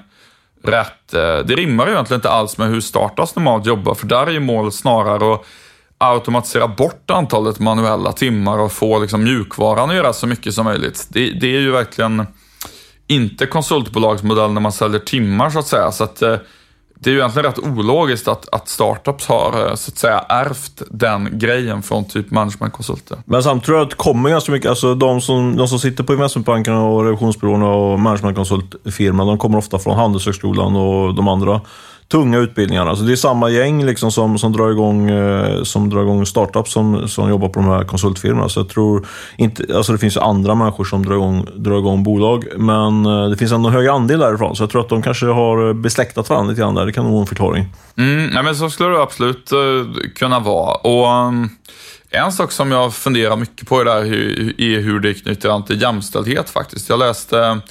rätt... 0.64 1.14
Eh, 1.14 1.38
det 1.46 1.56
rimmar 1.56 1.88
ju 1.88 1.92
egentligen 1.92 2.18
inte 2.18 2.30
alls 2.30 2.58
med 2.58 2.70
hur 2.70 2.82
startups 2.82 3.36
normalt 3.36 3.66
jobbar. 3.66 3.96
För 3.96 4.08
där 4.08 4.28
är 4.28 4.32
ju 4.32 4.40
målet 4.40 4.74
snarare 4.74 5.34
att 5.34 5.46
automatisera 5.98 6.68
bort 6.68 7.12
antalet 7.12 7.60
manuella 7.60 8.12
timmar 8.12 8.60
och 8.60 8.72
få 8.72 9.00
liksom 9.00 9.24
mjukvaran 9.24 9.90
att 9.90 9.96
göra 9.96 10.14
så 10.14 10.28
mycket 10.28 10.54
som 10.54 10.66
möjligt. 10.66 11.08
Det, 11.10 11.32
det 11.32 11.48
är 11.56 11.60
ju 11.60 11.72
verkligen 11.72 12.28
inte 13.08 13.46
konsultbolagsmodell 13.46 14.52
när 14.52 14.62
man 14.62 14.72
säljer 14.72 15.00
timmar 15.00 15.50
så 15.50 15.60
att 15.60 15.68
säga. 15.68 15.92
Så 15.92 16.04
att 16.04 16.22
eh, 16.22 16.36
det 17.04 17.10
är 17.10 17.12
ju 17.12 17.20
egentligen 17.20 17.46
rätt 17.46 17.60
ologiskt 17.60 18.28
att, 18.28 18.56
att 18.56 18.70
startups 18.70 19.28
har 19.28 19.68
eh, 19.68 19.76
så 19.76 19.92
att 19.92 19.98
säga 19.98 20.26
ärvt 20.30 20.82
den 20.90 21.30
grejen 21.40 21.84
från 21.84 22.06
typ 22.06 22.32
managementkonsulter. 22.32 23.18
Men 23.26 23.44
samtidigt 23.44 23.66
tror 23.66 23.78
jag 23.78 23.84
att 23.86 23.90
det 23.90 23.96
kommer 23.96 24.30
ganska 24.30 24.52
mycket, 24.52 24.70
alltså 24.70 24.96
de 24.96 25.22
som, 25.22 25.56
de 25.56 25.68
som 25.68 25.80
sitter 25.80 26.04
på 26.04 26.14
investmentbankerna 26.14 26.84
och 26.84 27.06
revisionsbyråerna 27.06 27.68
och 27.68 28.00
managementkonsultfirmorna, 28.00 29.32
de 29.32 29.38
kommer 29.38 29.58
ofta 29.58 29.80
från 29.80 29.98
Handelshögskolan 29.98 30.76
och 30.76 31.16
de 31.16 31.28
andra 31.28 31.62
tunga 32.14 32.38
utbildningarna. 32.38 32.90
Alltså 32.90 33.06
det 33.06 33.12
är 33.12 33.16
samma 33.16 33.50
gäng 33.50 33.86
liksom 33.86 34.12
som, 34.12 34.38
som, 34.38 34.52
drar 34.52 34.72
igång, 34.72 35.10
eh, 35.10 35.64
som 35.64 35.90
drar 35.90 36.02
igång 36.02 36.26
startups 36.26 36.72
som, 36.72 37.08
som 37.08 37.30
jobbar 37.30 37.50
på 37.50 37.60
de 37.60 37.70
här 37.70 37.84
konsultfirmorna. 37.84 38.50
Så 38.50 38.60
jag 38.60 38.70
tror 38.70 39.08
inte, 39.38 39.76
alltså 39.76 39.92
det 39.92 39.98
finns 39.98 40.16
ju 40.16 40.22
andra 40.22 40.56
människor 40.56 40.84
som 40.84 41.06
drar 41.06 41.14
igång, 41.14 41.48
drar 41.56 41.78
igång 41.78 42.04
bolag, 42.04 42.46
men 42.58 43.06
eh, 43.06 43.30
det 43.30 43.38
finns 43.38 43.52
ändå 43.52 43.70
en 43.70 43.76
hög 43.76 43.88
andel 43.88 44.20
därifrån. 44.20 44.56
Så 44.56 44.64
jag 44.64 44.70
tror 44.70 44.82
att 44.82 44.90
de 44.90 45.02
kanske 45.02 45.26
har 45.26 45.68
eh, 45.68 45.74
besläktat 45.74 46.30
varandra 46.30 46.50
lite 46.50 46.62
grann 46.62 46.76
där. 46.76 46.86
Det 46.86 46.92
kan 46.92 47.04
nog 47.04 47.14
vara 47.14 47.22
en 47.22 47.28
förklaring. 47.28 47.66
Mm, 47.98 48.32
ja, 48.36 48.42
men 48.42 48.56
så 48.56 48.70
skulle 48.70 48.90
det 48.90 49.02
absolut 49.02 49.52
eh, 49.52 49.60
kunna 50.16 50.40
vara. 50.40 50.76
Och 50.76 51.28
um, 51.28 51.50
En 52.10 52.32
sak 52.32 52.52
som 52.52 52.72
jag 52.72 52.94
funderar 52.94 53.36
mycket 53.36 53.68
på 53.68 53.82
är, 53.82 53.86
där, 53.86 54.06
är 54.62 54.80
hur 54.82 55.00
det 55.00 55.14
knyter 55.14 55.50
an 55.50 55.66
till 55.66 55.82
jämställdhet 55.82 56.50
faktiskt. 56.50 56.90
Jag 56.90 57.00
läste 57.00 57.62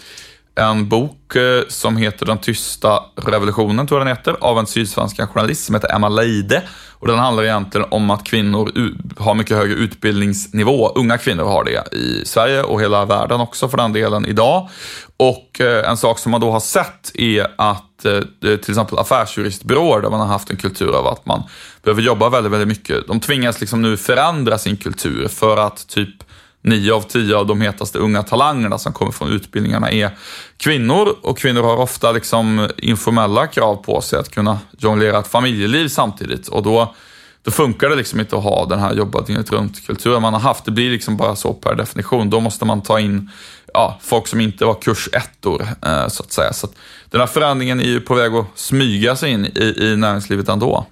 en 0.55 0.89
bok 0.89 1.37
eh, 1.37 1.63
som 1.69 1.97
heter 1.97 2.27
Den 2.27 2.39
tysta 2.39 3.03
revolutionen, 3.17 3.87
tror 3.87 4.01
jag 4.01 4.07
den 4.07 4.17
heter, 4.17 4.37
av 4.41 4.59
en 4.59 4.67
sydsvensk 4.67 5.21
journalist 5.21 5.65
som 5.65 5.75
heter 5.75 5.95
Emma 5.95 6.09
Leide. 6.09 6.63
Och 6.91 7.09
den 7.09 7.19
handlar 7.19 7.45
egentligen 7.45 7.87
om 7.91 8.11
att 8.11 8.25
kvinnor 8.25 8.73
har 9.19 9.35
mycket 9.35 9.57
högre 9.57 9.75
utbildningsnivå. 9.75 10.89
Unga 10.89 11.19
kvinnor 11.19 11.45
har 11.45 11.65
det 11.65 11.97
i 11.97 12.23
Sverige 12.27 12.63
och 12.63 12.81
hela 12.81 13.05
världen 13.05 13.41
också 13.41 13.69
för 13.69 13.77
den 13.77 13.93
delen 13.93 14.27
idag. 14.27 14.69
Och 15.17 15.61
eh, 15.61 15.91
en 15.91 15.97
sak 15.97 16.19
som 16.19 16.33
man 16.33 16.41
då 16.41 16.51
har 16.51 16.61
sett 16.61 17.13
är 17.15 17.47
att 17.59 18.05
eh, 18.05 18.21
till 18.41 18.71
exempel 18.71 18.99
affärsjuristbyråer 18.99 20.03
där 20.03 20.11
man 20.11 20.21
har 20.21 20.27
haft 20.27 20.51
en 20.51 20.57
kultur 20.57 20.97
av 20.97 21.07
att 21.07 21.27
man 21.27 21.43
behöver 21.83 22.03
jobba 22.03 22.29
väldigt, 22.29 22.53
väldigt 22.53 22.69
mycket. 22.69 23.07
De 23.07 23.21
tvingas 23.21 23.61
liksom 23.61 23.83
nu 23.83 23.97
förändra 23.97 24.59
sin 24.59 24.77
kultur 24.77 25.29
för 25.29 25.57
att 25.57 25.89
typ 25.89 26.15
nio 26.63 26.95
av 26.95 27.01
tio 27.03 27.37
av 27.37 27.47
de 27.47 27.61
hetaste 27.61 27.99
unga 27.99 28.23
talangerna 28.23 28.79
som 28.79 28.93
kommer 28.93 29.13
från 29.13 29.33
utbildningarna 29.33 29.91
är 29.91 30.11
kvinnor 30.57 31.17
och 31.23 31.39
kvinnor 31.39 31.63
har 31.63 31.77
ofta 31.77 32.13
liksom 32.13 32.69
informella 32.77 33.47
krav 33.47 33.77
på 33.77 34.01
sig 34.01 34.19
att 34.19 34.31
kunna 34.31 34.59
jonglera 34.79 35.19
ett 35.19 35.27
familjeliv 35.27 35.89
samtidigt 35.89 36.49
och 36.49 36.63
då, 36.63 36.95
då 37.43 37.51
funkar 37.51 37.89
det 37.89 37.97
liksom 37.97 38.21
inte 38.21 38.37
att 38.37 38.43
ha 38.43 38.67
den 38.67 38.79
här 38.79 38.95
jobba 38.95 39.21
dygnet 39.21 39.53
runt-kulturen 39.53 40.23
man 40.23 40.33
har 40.33 40.41
haft. 40.41 40.65
Det 40.65 40.71
blir 40.71 40.91
liksom 40.91 41.17
bara 41.17 41.37
så 41.37 41.53
per 41.53 41.75
definition. 41.75 42.31
Då 42.31 42.41
måste 42.41 42.65
man 42.65 42.83
ta 42.83 43.01
in 43.01 43.31
ja, 43.75 43.99
folk 44.03 44.27
som 44.27 44.41
inte 44.41 44.65
var 44.65 44.75
kursettor 44.75 45.63
eh, 45.63 46.09
så 46.09 46.23
att 46.23 46.33
säga. 46.33 46.53
Så 46.53 46.67
att 46.67 46.73
den 47.11 47.21
här 47.21 47.29
förändringen 47.29 47.81
är 47.81 47.85
ju 47.85 48.01
på 48.01 48.15
väg 48.15 48.35
att 48.35 48.47
smyga 48.55 49.17
sig 49.17 49.31
in 49.31 49.47
i, 49.47 49.75
i 49.79 49.97
näringslivet 49.97 50.49
ändå. 50.49 50.87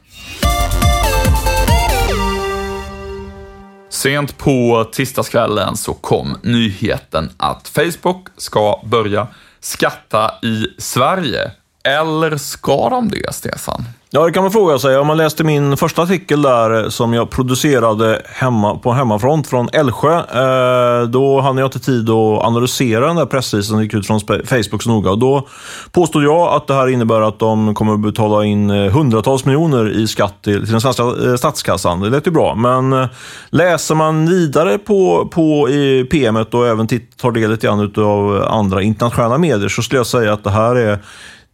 Sent 4.02 4.38
på 4.38 4.88
tisdagskvällen 4.92 5.76
så 5.76 5.95
kom 5.95 6.37
nyheten 6.42 7.30
att 7.37 7.69
Facebook 7.69 8.28
ska 8.37 8.80
börja 8.85 9.26
skatta 9.61 10.35
i 10.42 10.66
Sverige. 10.78 11.50
Eller 11.85 12.37
ska 12.37 12.88
de 12.88 13.09
det, 13.09 13.35
Stefan? 13.35 13.85
Ja, 14.12 14.25
det 14.26 14.33
kan 14.33 14.43
man 14.43 14.52
fråga 14.52 14.79
sig. 14.79 14.99
Om 14.99 15.07
man 15.07 15.17
läste 15.17 15.45
min 15.45 15.76
första 15.76 16.02
artikel 16.02 16.43
där 16.43 16.83
eh, 16.83 16.88
som 16.88 17.14
jag 17.14 17.31
producerade 17.31 18.23
hemma, 18.26 18.75
på 18.75 18.93
hemmafront 18.93 19.47
från 19.47 19.69
Älvsjö, 19.73 20.17
eh, 20.17 21.09
då 21.09 21.40
hade 21.40 21.61
jag 21.61 21.67
inte 21.67 21.79
tid 21.79 22.11
att 22.11 22.45
analysera 22.45 23.07
den 23.07 23.17
där 23.17 23.26
pressreleasen 23.26 23.71
som 23.71 23.83
gick 23.83 23.95
ut 23.95 24.07
från 24.07 24.21
Facebook 24.21 24.83
så 24.83 24.90
noga. 24.90 25.11
Och 25.11 25.19
då 25.19 25.49
påstod 25.93 26.25
jag 26.25 26.55
att 26.55 26.67
det 26.67 26.75
här 26.75 26.88
innebär 26.88 27.21
att 27.21 27.38
de 27.38 27.75
kommer 27.75 27.95
att 27.95 28.00
betala 28.00 28.45
in 28.45 28.71
eh, 28.71 28.93
hundratals 28.93 29.45
miljoner 29.45 29.90
i 29.90 30.07
skatt 30.07 30.35
till, 30.43 30.62
till 30.62 30.73
den 30.73 30.81
svenska 30.81 31.02
eh, 31.02 31.37
statskassan. 31.37 32.00
Det 32.00 32.11
lät 32.11 32.26
ju 32.26 32.31
bra, 32.31 32.55
men 32.55 33.09
läser 33.50 33.95
man 33.95 34.26
vidare 34.26 34.79
på, 34.79 35.29
på 35.33 35.69
i 35.69 36.05
PMet 36.05 36.55
och 36.55 36.67
även 36.67 36.87
tar 36.87 37.33
del 37.33 37.50
lite 37.50 37.67
grann 37.67 37.93
av 37.97 38.45
andra 38.49 38.83
internationella 38.83 39.38
medier 39.38 39.69
så 39.69 39.83
skulle 39.83 39.99
jag 39.99 40.07
säga 40.07 40.33
att 40.33 40.45
det 40.45 40.50
här 40.50 40.76
är 40.76 40.99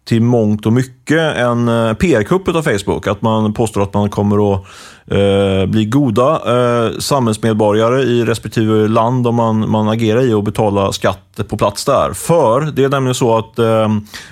till 0.05 0.23
mångt 0.23 0.67
och 0.67 0.73
mycket 0.73 0.96
en 1.15 1.69
eh, 1.69 1.95
PR-kupp 1.95 2.49
av 2.49 2.63
Facebook. 2.63 3.07
Att 3.07 3.23
man 3.23 3.53
påstår 3.53 3.83
att 3.83 3.95
man 3.95 4.11
kommer 4.11 4.55
att 4.55 4.65
eh, 5.07 5.67
bli 5.67 5.85
goda 5.85 6.41
eh, 6.47 6.99
samhällsmedborgare 6.99 8.03
i 8.03 8.25
respektive 8.25 8.89
land 8.89 9.27
om 9.27 9.35
man, 9.35 9.71
man 9.71 9.89
agerar 9.89 10.23
i 10.23 10.33
och 10.33 10.43
betala 10.43 10.93
skatt 10.93 11.41
på 11.49 11.57
plats 11.57 11.85
där. 11.85 12.13
För 12.13 12.61
det 12.61 12.85
är 12.85 12.89
nämligen 12.89 13.15
så 13.15 13.39
att 13.39 13.59
eh, 13.59 13.89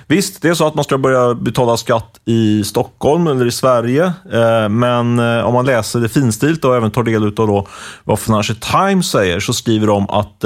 visst, 0.07 0.41
det 0.41 0.49
är 0.49 0.53
så 0.53 0.67
att 0.67 0.75
man 0.75 0.83
ska 0.83 0.97
börja 0.97 1.33
betala 1.33 1.77
skatt 1.77 2.21
i 2.25 2.63
Stockholm 2.63 3.27
eller 3.27 3.45
i 3.45 3.51
Sverige. 3.51 4.03
Eh, 4.33 4.69
men 4.69 5.19
eh, 5.19 5.45
om 5.45 5.53
man 5.53 5.65
läser 5.65 5.99
det 5.99 6.09
finstilt 6.09 6.65
och 6.65 6.75
även 6.75 6.91
tar 6.91 7.03
del 7.03 7.23
av 7.23 7.33
då 7.33 7.67
vad 8.03 8.19
Financial 8.19 8.57
Times 8.57 9.11
säger 9.11 9.39
så 9.39 9.53
skriver 9.53 9.87
de 9.87 10.09
att 10.09 10.43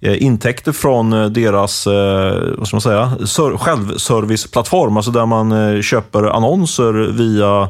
Eh, 0.00 0.10
eh 0.10 0.22
intäkter 0.22 0.72
från 0.72 1.12
eh, 1.12 1.26
deras 1.26 1.86
eh, 1.86 2.54
vad 2.58 2.66
ska 2.66 2.74
man 2.76 2.80
säga, 2.80 3.12
självserviceplattform, 3.58 4.96
alltså 4.96 5.10
där 5.10 5.26
man 5.26 5.47
Eh, 5.52 5.80
köper 5.82 6.22
annonser 6.22 6.92
via 7.12 7.68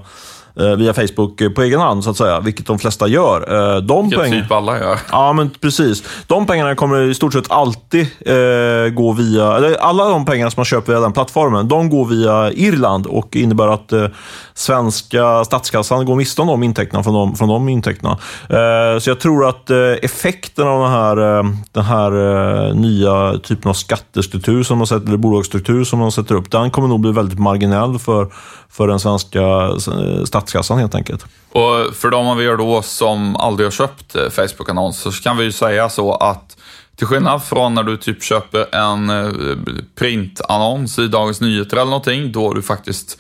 via 0.59 0.95
Facebook 0.95 1.55
på 1.55 1.63
egen 1.63 1.81
hand, 1.81 2.05
så 2.05 2.11
att 2.11 2.17
säga, 2.17 2.41
vilket 2.41 2.67
de 2.67 2.79
flesta 2.79 3.09
gör. 3.09 3.75
Eh, 3.77 3.83
de 3.83 4.09
vilket 4.09 4.31
typ 4.31 4.53
alla 4.53 4.79
gör. 4.79 4.99
Ja, 5.13 5.33
men 5.33 5.51
precis. 5.61 6.03
De 6.27 6.47
pengarna 6.47 6.75
kommer 6.75 7.01
i 7.03 7.15
stort 7.15 7.33
sett 7.33 7.51
alltid 7.51 8.07
eh, 8.21 8.93
gå 8.93 9.13
via, 9.13 9.57
eller 9.57 9.75
alla 9.75 10.09
de 10.09 10.25
pengar 10.25 10.51
som 10.51 10.61
man 10.61 10.65
köper 10.65 10.93
via 10.93 11.01
den 11.01 11.13
plattformen, 11.13 11.69
de 11.69 11.91
går 11.91 12.05
via 12.05 12.53
Irland 12.53 13.07
och 13.07 13.37
innebär 13.37 13.69
att 13.69 13.93
eh, 13.93 14.07
svenska 14.55 15.45
statskassan 15.45 16.07
går 16.07 16.17
miste 16.17 16.43
om 16.43 16.49
de 16.49 16.63
intäkterna 16.63 17.03
från 17.03 17.15
de, 17.15 17.37
från 17.37 17.49
de 17.49 17.69
intäkterna. 17.69 18.19
Eh, 18.49 18.99
så 18.99 19.11
jag 19.11 19.21
tror 19.21 19.49
att 19.49 19.71
eh, 19.71 19.79
effekten 20.03 20.69
av 20.69 20.81
den 20.81 20.91
här, 20.91 21.17
den 21.73 21.85
här 21.85 22.75
nya 22.75 23.39
typen 23.39 23.69
av 23.71 23.75
skattestruktur 23.75 24.63
som 24.63 24.79
man 24.79 24.87
sätter, 24.87 25.07
eller 25.07 25.17
bolagsstruktur 25.17 25.85
som 25.85 25.99
man 25.99 26.13
sätter 26.13 26.35
upp, 26.35 26.51
den 26.51 26.71
kommer 26.71 26.89
nog 26.89 27.01
bli 27.01 27.13
väldigt 27.13 27.39
marginell 27.39 27.99
för, 27.99 28.27
för 28.71 28.89
den 28.89 29.01
svenska 29.01 29.41
statskassan 30.25 30.48
statskassan 30.49 30.79
helt 30.79 30.95
enkelt. 30.95 31.27
Och 31.53 31.97
för 31.97 32.11
de 32.11 32.29
av 32.29 32.43
er 32.43 32.57
då 32.57 32.83
som 32.83 33.37
aldrig 33.37 33.67
har 33.67 33.71
köpt 33.71 34.17
eh, 34.17 34.29
Facebook-annonser 34.31 35.11
så 35.11 35.23
kan 35.23 35.37
vi 35.37 35.45
ju 35.45 35.53
säga 35.53 35.89
så 35.89 36.15
att 36.15 36.57
till 36.97 37.07
skillnad 37.07 37.43
från 37.43 37.75
när 37.75 37.83
du 37.83 37.97
typ 37.97 38.23
köper 38.23 38.75
en 38.75 39.11
eh, 39.11 39.33
printannons 39.99 40.99
i 40.99 41.09
Dagens 41.09 41.41
Nyheter 41.41 41.77
eller 41.77 41.91
någonting, 41.91 42.33
då 42.33 42.55
du 42.55 42.63
faktiskt 42.63 43.19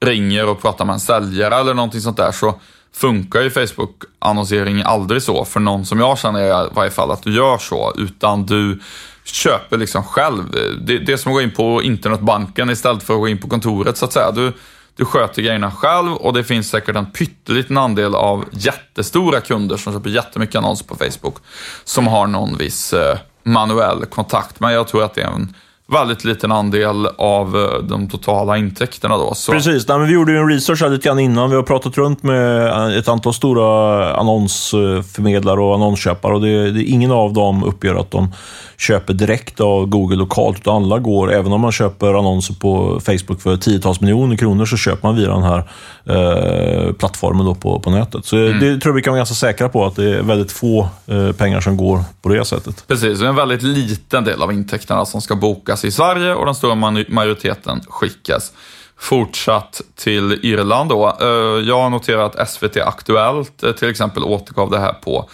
ringer 0.00 0.48
och 0.48 0.62
pratar 0.62 0.84
med 0.84 0.92
en 0.94 1.00
säljare 1.00 1.56
eller 1.56 1.74
någonting 1.74 2.00
sånt 2.00 2.16
där, 2.16 2.32
så 2.32 2.54
funkar 2.94 3.40
ju 3.40 3.50
Facebook-annonsering 3.50 4.82
aldrig 4.84 5.22
så. 5.22 5.44
För 5.44 5.60
någon 5.60 5.86
som 5.86 6.00
jag 6.00 6.18
känner 6.18 6.66
i 6.66 6.68
varje 6.72 6.90
fall 6.90 7.10
att 7.10 7.22
du 7.22 7.36
gör 7.36 7.58
så, 7.58 7.92
utan 7.96 8.46
du 8.46 8.80
köper 9.24 9.78
liksom 9.78 10.02
själv. 10.04 10.44
Det, 10.86 10.98
det 10.98 11.12
är 11.12 11.16
som 11.16 11.32
att 11.32 11.36
gå 11.36 11.42
in 11.42 11.50
på 11.50 11.82
internetbanken 11.82 12.70
istället 12.70 13.02
för 13.02 13.14
att 13.14 13.20
gå 13.20 13.28
in 13.28 13.38
på 13.38 13.48
kontoret 13.48 13.96
så 13.96 14.04
att 14.04 14.12
säga. 14.12 14.30
Du, 14.30 14.52
du 14.98 15.04
sköter 15.04 15.42
grejerna 15.42 15.70
själv 15.70 16.12
och 16.12 16.32
det 16.32 16.44
finns 16.44 16.70
säkert 16.70 16.96
en 16.96 17.06
pytteliten 17.06 17.78
andel 17.78 18.14
av 18.14 18.44
jättestora 18.50 19.40
kunder 19.40 19.76
som 19.76 19.92
köper 19.92 20.10
jättemycket 20.10 20.56
annonser 20.56 20.84
på 20.86 20.94
Facebook 20.94 21.36
som 21.84 22.06
har 22.06 22.26
någon 22.26 22.56
viss 22.56 22.92
eh, 22.92 23.18
manuell 23.42 24.04
kontakt. 24.06 24.60
Men 24.60 24.72
jag 24.72 24.88
tror 24.88 25.04
att 25.04 25.14
det 25.14 25.22
är 25.22 25.26
en 25.26 25.54
väldigt 25.88 26.24
liten 26.24 26.52
andel 26.52 27.06
av 27.18 27.56
eh, 27.56 27.82
de 27.82 28.10
totala 28.10 28.56
intäkterna 28.56 29.16
då. 29.16 29.34
Så. 29.34 29.52
Precis, 29.52 29.88
Nej, 29.88 29.98
men 29.98 30.06
vi 30.06 30.14
gjorde 30.14 30.32
ju 30.32 30.38
en 30.38 30.48
research 30.48 30.82
här 30.82 30.90
lite 30.90 31.08
grann 31.08 31.18
innan. 31.18 31.50
Vi 31.50 31.56
har 31.56 31.62
pratat 31.62 31.98
runt 31.98 32.22
med 32.22 32.66
eh, 32.66 32.98
ett 32.98 33.08
antal 33.08 33.34
stora 33.34 34.14
annonsförmedlare 34.16 35.60
och 35.60 35.74
annonsköpare 35.74 36.34
och 36.34 36.40
det, 36.40 36.70
det, 36.70 36.82
ingen 36.82 37.10
av 37.10 37.32
dem 37.32 37.64
uppger 37.64 37.94
att 37.94 38.10
de 38.10 38.32
köper 38.78 39.14
direkt 39.14 39.60
av 39.60 39.86
Google 39.86 40.16
lokalt, 40.16 40.58
utan 40.58 40.76
alla 40.76 40.98
går, 40.98 41.32
även 41.32 41.52
om 41.52 41.60
man 41.60 41.72
köper 41.72 42.14
annonser 42.18 42.54
på 42.54 43.00
Facebook 43.00 43.40
för 43.40 43.56
tiotals 43.56 44.00
miljoner 44.00 44.36
kronor, 44.36 44.66
så 44.66 44.76
köper 44.76 45.08
man 45.08 45.16
via 45.16 45.28
den 45.28 45.42
här 45.42 45.70
eh, 46.04 46.92
plattformen 46.92 47.46
då 47.46 47.54
på, 47.54 47.80
på 47.80 47.90
nätet. 47.90 48.24
Så 48.24 48.36
mm. 48.36 48.60
det 48.60 48.80
tror 48.80 48.92
vi 48.92 49.02
kan 49.02 49.10
vara 49.10 49.18
ganska 49.18 49.34
säkra 49.34 49.68
på, 49.68 49.86
att 49.86 49.96
det 49.96 50.14
är 50.14 50.22
väldigt 50.22 50.52
få 50.52 50.88
eh, 51.06 51.32
pengar 51.32 51.60
som 51.60 51.76
går 51.76 52.00
på 52.22 52.28
det 52.28 52.44
sättet. 52.44 52.84
Precis, 52.88 53.18
det 53.18 53.24
är 53.24 53.28
en 53.28 53.36
väldigt 53.36 53.62
liten 53.62 54.24
del 54.24 54.42
av 54.42 54.52
intäkterna 54.52 55.04
som 55.04 55.20
ska 55.20 55.36
bokas 55.36 55.84
i 55.84 55.90
Sverige 55.90 56.34
och 56.34 56.46
den 56.46 56.54
stora 56.54 56.74
majoriteten 57.08 57.80
skickas 57.88 58.52
fortsatt 58.98 59.80
till 59.94 60.38
Irland 60.42 60.90
då. 60.90 61.16
Eh, 61.20 61.68
jag 61.68 61.80
har 61.80 61.90
noterat 61.90 62.36
att 62.36 62.50
SVT 62.50 62.76
Aktuellt 62.76 63.62
eh, 63.62 63.72
till 63.72 63.90
exempel 63.90 64.22
återgav 64.22 64.70
det 64.70 64.78
här 64.78 64.92
på 64.92 65.28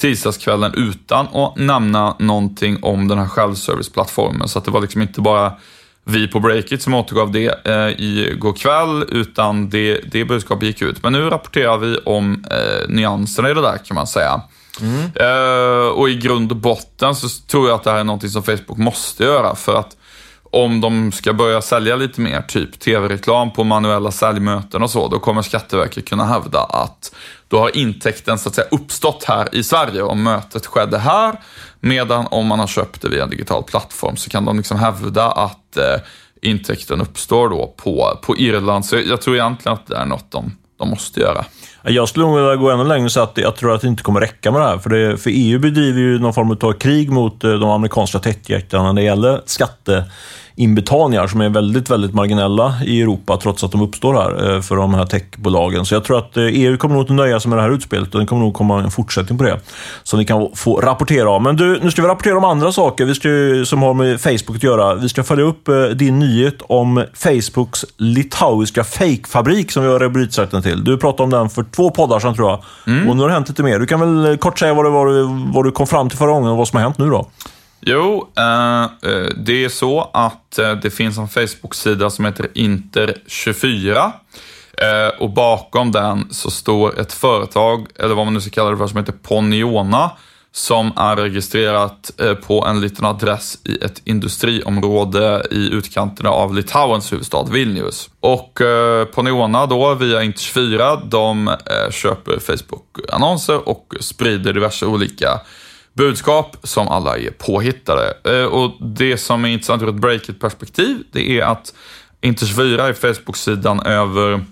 tisdagskvällen 0.00 0.74
utan 0.74 1.26
att 1.32 1.56
nämna 1.56 2.16
någonting 2.18 2.82
om 2.82 3.08
den 3.08 3.18
här 3.18 3.26
självserviceplattformen. 3.26 4.48
Så 4.48 4.58
att 4.58 4.64
det 4.64 4.70
var 4.70 4.80
liksom 4.80 5.02
inte 5.02 5.20
bara 5.20 5.52
vi 6.04 6.28
på 6.28 6.40
Breakit 6.40 6.82
som 6.82 6.94
återgav 6.94 7.32
det 7.32 7.66
eh, 7.66 8.04
igår 8.04 8.52
kväll, 8.52 9.04
utan 9.08 9.70
det, 9.70 10.00
det 10.12 10.24
budskapet 10.24 10.66
gick 10.66 10.82
ut. 10.82 11.02
Men 11.02 11.12
nu 11.12 11.30
rapporterar 11.30 11.78
vi 11.78 11.96
om 11.96 12.44
eh, 12.50 12.88
nyanserna 12.88 13.50
i 13.50 13.54
det 13.54 13.62
där 13.62 13.78
kan 13.78 13.94
man 13.94 14.06
säga. 14.06 14.42
Mm. 14.80 15.10
Eh, 15.14 15.88
och 15.88 16.10
i 16.10 16.14
grund 16.14 16.52
och 16.52 16.56
botten 16.56 17.14
så 17.14 17.28
tror 17.28 17.68
jag 17.68 17.74
att 17.74 17.84
det 17.84 17.90
här 17.90 17.98
är 17.98 18.04
någonting 18.04 18.30
som 18.30 18.42
Facebook 18.42 18.78
måste 18.78 19.24
göra 19.24 19.54
för 19.54 19.74
att 19.74 19.96
om 20.50 20.80
de 20.80 21.12
ska 21.12 21.32
börja 21.32 21.62
sälja 21.62 21.96
lite 21.96 22.20
mer, 22.20 22.42
typ 22.42 22.80
tv-reklam 22.80 23.52
på 23.52 23.64
manuella 23.64 24.10
säljmöten 24.10 24.82
och 24.82 24.90
så, 24.90 25.08
då 25.08 25.18
kommer 25.18 25.42
Skatteverket 25.42 26.08
kunna 26.08 26.24
hävda 26.24 26.60
att 26.60 27.14
då 27.48 27.58
har 27.58 27.76
intäkten 27.76 28.38
så 28.38 28.48
att 28.48 28.54
säga 28.54 28.66
uppstått 28.70 29.24
här 29.24 29.54
i 29.54 29.62
Sverige 29.62 30.02
om 30.02 30.22
mötet 30.22 30.66
skedde 30.66 30.98
här. 30.98 31.40
Medan 31.80 32.26
om 32.30 32.46
man 32.46 32.58
har 32.58 32.66
köpt 32.66 33.02
det 33.02 33.08
via 33.08 33.22
en 33.22 33.30
digital 33.30 33.62
plattform 33.62 34.16
så 34.16 34.30
kan 34.30 34.44
de 34.44 34.56
liksom 34.56 34.78
hävda 34.78 35.30
att 35.30 35.76
eh, 35.76 36.00
intäkten 36.42 37.00
uppstår 37.00 37.48
då 37.48 37.74
på, 37.76 38.18
på 38.22 38.36
Irland. 38.36 38.84
Så 38.84 38.96
jag, 38.96 39.06
jag 39.06 39.20
tror 39.20 39.36
egentligen 39.36 39.78
att 39.78 39.86
det 39.86 39.96
är 39.96 40.06
något 40.06 40.30
de, 40.30 40.56
de 40.80 40.90
måste 40.90 41.20
göra. 41.20 41.44
Jag 41.82 42.08
skulle 42.08 42.26
nog 42.26 42.36
vilja 42.36 42.56
gå 42.56 42.70
ännu 42.70 42.84
längre 42.84 43.04
och 43.04 43.12
säga 43.12 43.24
att 43.24 43.38
jag 43.38 43.56
tror 43.56 43.74
att 43.74 43.80
det 43.80 43.88
inte 43.88 44.02
kommer 44.02 44.20
räcka 44.20 44.50
med 44.50 44.60
det 44.60 44.66
här. 44.66 44.78
För, 44.78 44.90
det, 44.90 45.18
för 45.18 45.30
EU 45.34 45.58
bedriver 45.58 46.00
ju 46.00 46.18
någon 46.18 46.34
form 46.34 46.50
av 46.60 46.72
krig 46.72 47.10
mot 47.10 47.44
eh, 47.44 47.52
de 47.52 47.70
amerikanska 47.70 48.18
techjättarna 48.18 48.92
när 48.92 49.02
det 49.02 49.06
gäller 49.06 49.42
skatte 49.46 50.04
inbetalningar 50.60 51.26
som 51.26 51.40
är 51.40 51.48
väldigt, 51.48 51.90
väldigt 51.90 52.14
marginella 52.14 52.74
i 52.84 53.02
Europa 53.02 53.38
trots 53.42 53.64
att 53.64 53.72
de 53.72 53.82
uppstår 53.82 54.14
här 54.14 54.54
eh, 54.54 54.60
för 54.60 54.76
de 54.76 54.94
här 54.94 55.06
techbolagen. 55.06 55.84
Så 55.84 55.94
jag 55.94 56.04
tror 56.04 56.18
att 56.18 56.36
EU 56.36 56.76
kommer 56.76 56.94
nog 56.94 57.02
inte 57.02 57.12
nöja 57.12 57.40
sig 57.40 57.48
med 57.48 57.58
det 57.58 57.62
här 57.62 57.70
utspelet 57.70 58.14
och 58.14 58.20
det 58.20 58.26
kommer 58.26 58.42
nog 58.42 58.54
komma 58.54 58.82
en 58.82 58.90
fortsättning 58.90 59.38
på 59.38 59.44
det 59.44 59.60
som 60.02 60.18
vi 60.18 60.24
kan 60.24 60.48
få 60.54 60.80
rapportera 60.80 61.30
om. 61.30 61.42
Men 61.42 61.56
du, 61.56 61.80
nu 61.82 61.90
ska 61.90 62.02
vi 62.02 62.08
rapportera 62.08 62.36
om 62.36 62.44
andra 62.44 62.72
saker 62.72 63.04
vi 63.04 63.14
ska, 63.14 63.28
som 63.64 63.82
har 63.82 63.94
med 63.94 64.20
Facebook 64.20 64.56
att 64.56 64.62
göra. 64.62 64.94
Vi 64.94 65.08
ska 65.08 65.22
följa 65.22 65.44
upp 65.44 65.68
din 65.94 66.18
nyhet 66.18 66.62
om 66.62 67.04
Facebooks 67.14 67.84
litauiska 67.96 68.84
fejkfabrik 68.84 69.72
som 69.72 69.82
vi 69.82 69.88
har 69.88 69.98
rubriksättningen 69.98 70.62
till. 70.62 70.84
Du 70.84 70.98
pratade 70.98 71.22
om 71.22 71.30
den 71.30 71.50
för 71.50 71.62
två 71.62 71.90
poddar 71.90 72.20
sedan 72.20 72.34
tror 72.34 72.50
jag. 72.50 72.64
Mm. 72.86 73.08
Och 73.08 73.16
nu 73.16 73.22
har 73.22 73.28
det 73.28 73.34
hänt 73.34 73.48
lite 73.48 73.62
mer. 73.62 73.78
Du 73.78 73.86
kan 73.86 74.24
väl 74.24 74.38
kort 74.38 74.58
säga 74.58 74.74
vad, 74.74 74.84
det 74.84 74.90
var, 74.90 75.52
vad 75.54 75.64
du 75.64 75.70
kom 75.70 75.86
fram 75.86 76.08
till 76.08 76.18
förra 76.18 76.30
gången 76.30 76.50
och 76.50 76.56
vad 76.56 76.68
som 76.68 76.76
har 76.76 76.82
hänt 76.82 76.98
nu 76.98 77.10
då? 77.10 77.26
Jo, 77.80 78.32
eh, 78.36 78.82
eh, 78.82 79.28
det 79.36 79.64
är 79.64 79.68
så 79.68 80.10
att 80.12 80.58
eh, 80.58 80.72
det 80.72 80.90
finns 80.90 81.18
en 81.18 81.28
Facebook-sida 81.28 82.10
som 82.10 82.24
heter 82.24 82.46
Inter24. 82.54 84.12
Och 85.18 85.30
bakom 85.30 85.92
den 85.92 86.26
så 86.30 86.50
står 86.50 87.00
ett 87.00 87.12
företag, 87.12 87.86
eller 87.98 88.14
vad 88.14 88.26
man 88.26 88.34
nu 88.34 88.40
ska 88.40 88.50
kalla 88.50 88.70
det 88.70 88.76
för, 88.76 88.86
som 88.86 88.98
heter 88.98 89.12
Poniona 89.12 90.10
som 90.52 90.92
är 90.96 91.16
registrerat 91.16 92.10
på 92.46 92.64
en 92.64 92.80
liten 92.80 93.04
adress 93.04 93.58
i 93.64 93.84
ett 93.84 94.02
industriområde 94.04 95.46
i 95.50 95.70
utkanterna 95.70 96.30
av 96.30 96.54
Litauens 96.54 97.12
huvudstad 97.12 97.44
Vilnius. 97.50 98.10
Och 98.20 98.60
Poniona 99.14 99.66
då 99.66 99.94
via 99.94 100.22
Inter24, 100.22 101.08
de 101.08 101.56
köper 101.90 102.38
Facebook-annonser 102.38 103.68
och 103.68 103.94
sprider 104.00 104.52
diverse 104.52 104.86
olika 104.86 105.40
budskap 106.00 106.56
som 106.62 106.88
alla 106.88 107.18
är 107.18 107.30
påhittade. 107.30 108.14
Eh, 108.24 108.44
och 108.44 108.72
det 108.80 109.16
som 109.16 109.44
är 109.44 109.48
intressant 109.48 109.82
ur 109.82 109.88
ett 109.88 109.94
breakit-perspektiv, 109.94 111.02
det 111.12 111.38
är 111.38 111.42
att 111.42 111.74
Inter24 112.20 112.80
är 112.80 112.92
Facebook-sidan 112.92 113.80
över 113.80 114.44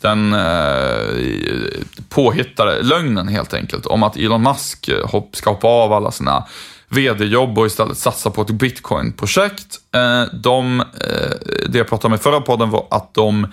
den 0.00 0.32
eh, 0.32 1.84
påhittade 2.08 2.82
lögnen 2.82 3.28
helt 3.28 3.54
enkelt 3.54 3.86
om 3.86 4.02
att 4.02 4.16
Elon 4.16 4.42
Musk 4.42 4.88
eh, 4.88 5.06
hopp, 5.08 5.36
ska 5.36 5.50
hoppa 5.50 5.68
av 5.68 5.92
alla 5.92 6.10
sina 6.10 6.44
vd-jobb 6.88 7.58
och 7.58 7.66
istället 7.66 7.98
satsa 7.98 8.30
på 8.30 8.42
ett 8.42 8.50
bitcoin-projekt. 8.50 9.80
Eh, 9.94 10.22
de, 10.32 10.80
eh, 10.80 11.66
det 11.68 11.78
jag 11.78 11.88
pratade 11.88 12.06
om 12.06 12.14
i 12.14 12.22
förra 12.22 12.40
podden 12.40 12.70
var 12.70 12.86
att 12.90 13.14
de 13.14 13.46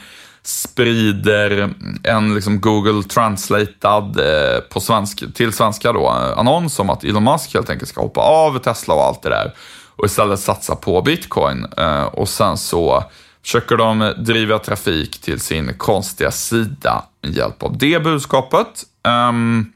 sprider 0.44 1.74
en 2.04 2.36
liksom 2.36 2.60
Google 2.60 3.04
translated 3.04 4.20
eh, 4.20 4.60
på 4.70 4.80
svensk, 4.80 5.34
till 5.34 5.54
svenska 5.54 5.94
då, 5.94 6.08
eh, 6.08 6.38
annons 6.38 6.80
om 6.80 6.90
att 6.90 7.04
Elon 7.04 7.24
Musk 7.24 7.54
helt 7.54 7.70
enkelt 7.70 7.90
ska 7.90 8.02
hoppa 8.02 8.22
av 8.22 8.60
Tesla 8.60 8.94
och 8.94 9.04
allt 9.04 9.22
det 9.22 9.30
där 9.30 9.54
och 9.96 10.06
istället 10.06 10.40
satsa 10.40 10.76
på 10.76 11.02
bitcoin. 11.02 11.68
Eh, 11.78 12.04
och 12.04 12.30
sen 12.30 12.58
så 12.58 13.04
försöker 13.42 13.78
de 13.78 14.14
driva 14.18 14.60
trafik 14.60 15.22
till 15.22 15.40
sin 15.40 15.74
konstiga 15.78 16.32
sida 16.32 17.04
med 17.22 17.32
hjälp 17.32 17.64
av 17.64 17.78
det 17.78 18.04
budskapet. 18.04 18.68
Um, 19.30 19.74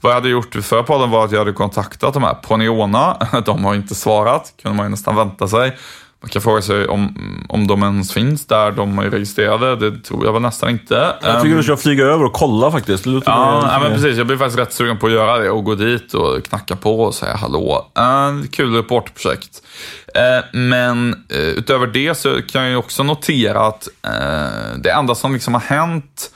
vad 0.00 0.10
jag 0.10 0.14
hade 0.14 0.28
gjort 0.28 0.56
i 0.56 0.62
förra 0.62 0.82
podden 0.82 1.10
var 1.10 1.24
att 1.24 1.32
jag 1.32 1.38
hade 1.38 1.52
kontaktat 1.52 2.14
de 2.14 2.22
här 2.22 2.34
Poniona. 2.34 3.16
De 3.44 3.64
har 3.64 3.74
inte 3.74 3.94
svarat, 3.94 4.54
kunde 4.62 4.76
man 4.76 4.86
ju 4.86 4.90
nästan 4.90 5.16
vänta 5.16 5.48
sig. 5.48 5.76
Man 6.20 6.28
kan 6.28 6.42
fråga 6.42 6.62
sig 6.62 6.86
om, 6.86 7.14
om 7.48 7.66
de 7.66 7.82
ens 7.82 8.12
finns 8.12 8.46
där 8.46 8.72
de 8.72 8.98
är 8.98 9.10
registrerade. 9.10 9.90
Det 9.90 10.04
tror 10.04 10.24
jag 10.24 10.32
väl 10.32 10.42
nästan 10.42 10.70
inte. 10.70 11.14
Jag 11.22 11.42
tycker 11.42 11.56
du 11.56 11.62
ska 11.62 11.76
flyga 11.76 12.04
över 12.04 12.24
och 12.24 12.32
kolla 12.32 12.70
faktiskt. 12.70 13.04
Det 13.04 13.22
ja, 13.26 13.62
nej, 13.66 13.80
men 13.80 13.92
precis. 13.92 14.18
Jag 14.18 14.26
blir 14.26 14.36
faktiskt 14.36 14.58
rätt 14.58 14.72
sugen 14.72 14.98
på 14.98 15.06
att 15.06 15.12
göra 15.12 15.38
det 15.38 15.50
och 15.50 15.64
gå 15.64 15.74
dit 15.74 16.14
och 16.14 16.44
knacka 16.44 16.76
på 16.76 17.00
och 17.00 17.14
säga 17.14 17.36
hallå. 17.36 17.86
Uh, 17.98 18.48
kul 18.50 18.74
reportprojekt. 18.74 19.62
Uh, 20.16 20.60
men 20.60 21.24
uh, 21.34 21.40
utöver 21.40 21.86
det 21.86 22.14
så 22.14 22.42
kan 22.42 22.70
jag 22.70 22.78
också 22.78 23.02
notera 23.02 23.66
att 23.66 23.88
uh, 24.06 24.78
det 24.78 24.90
enda 24.90 25.14
som 25.14 25.32
liksom 25.32 25.54
har 25.54 25.60
hänt 25.60 26.30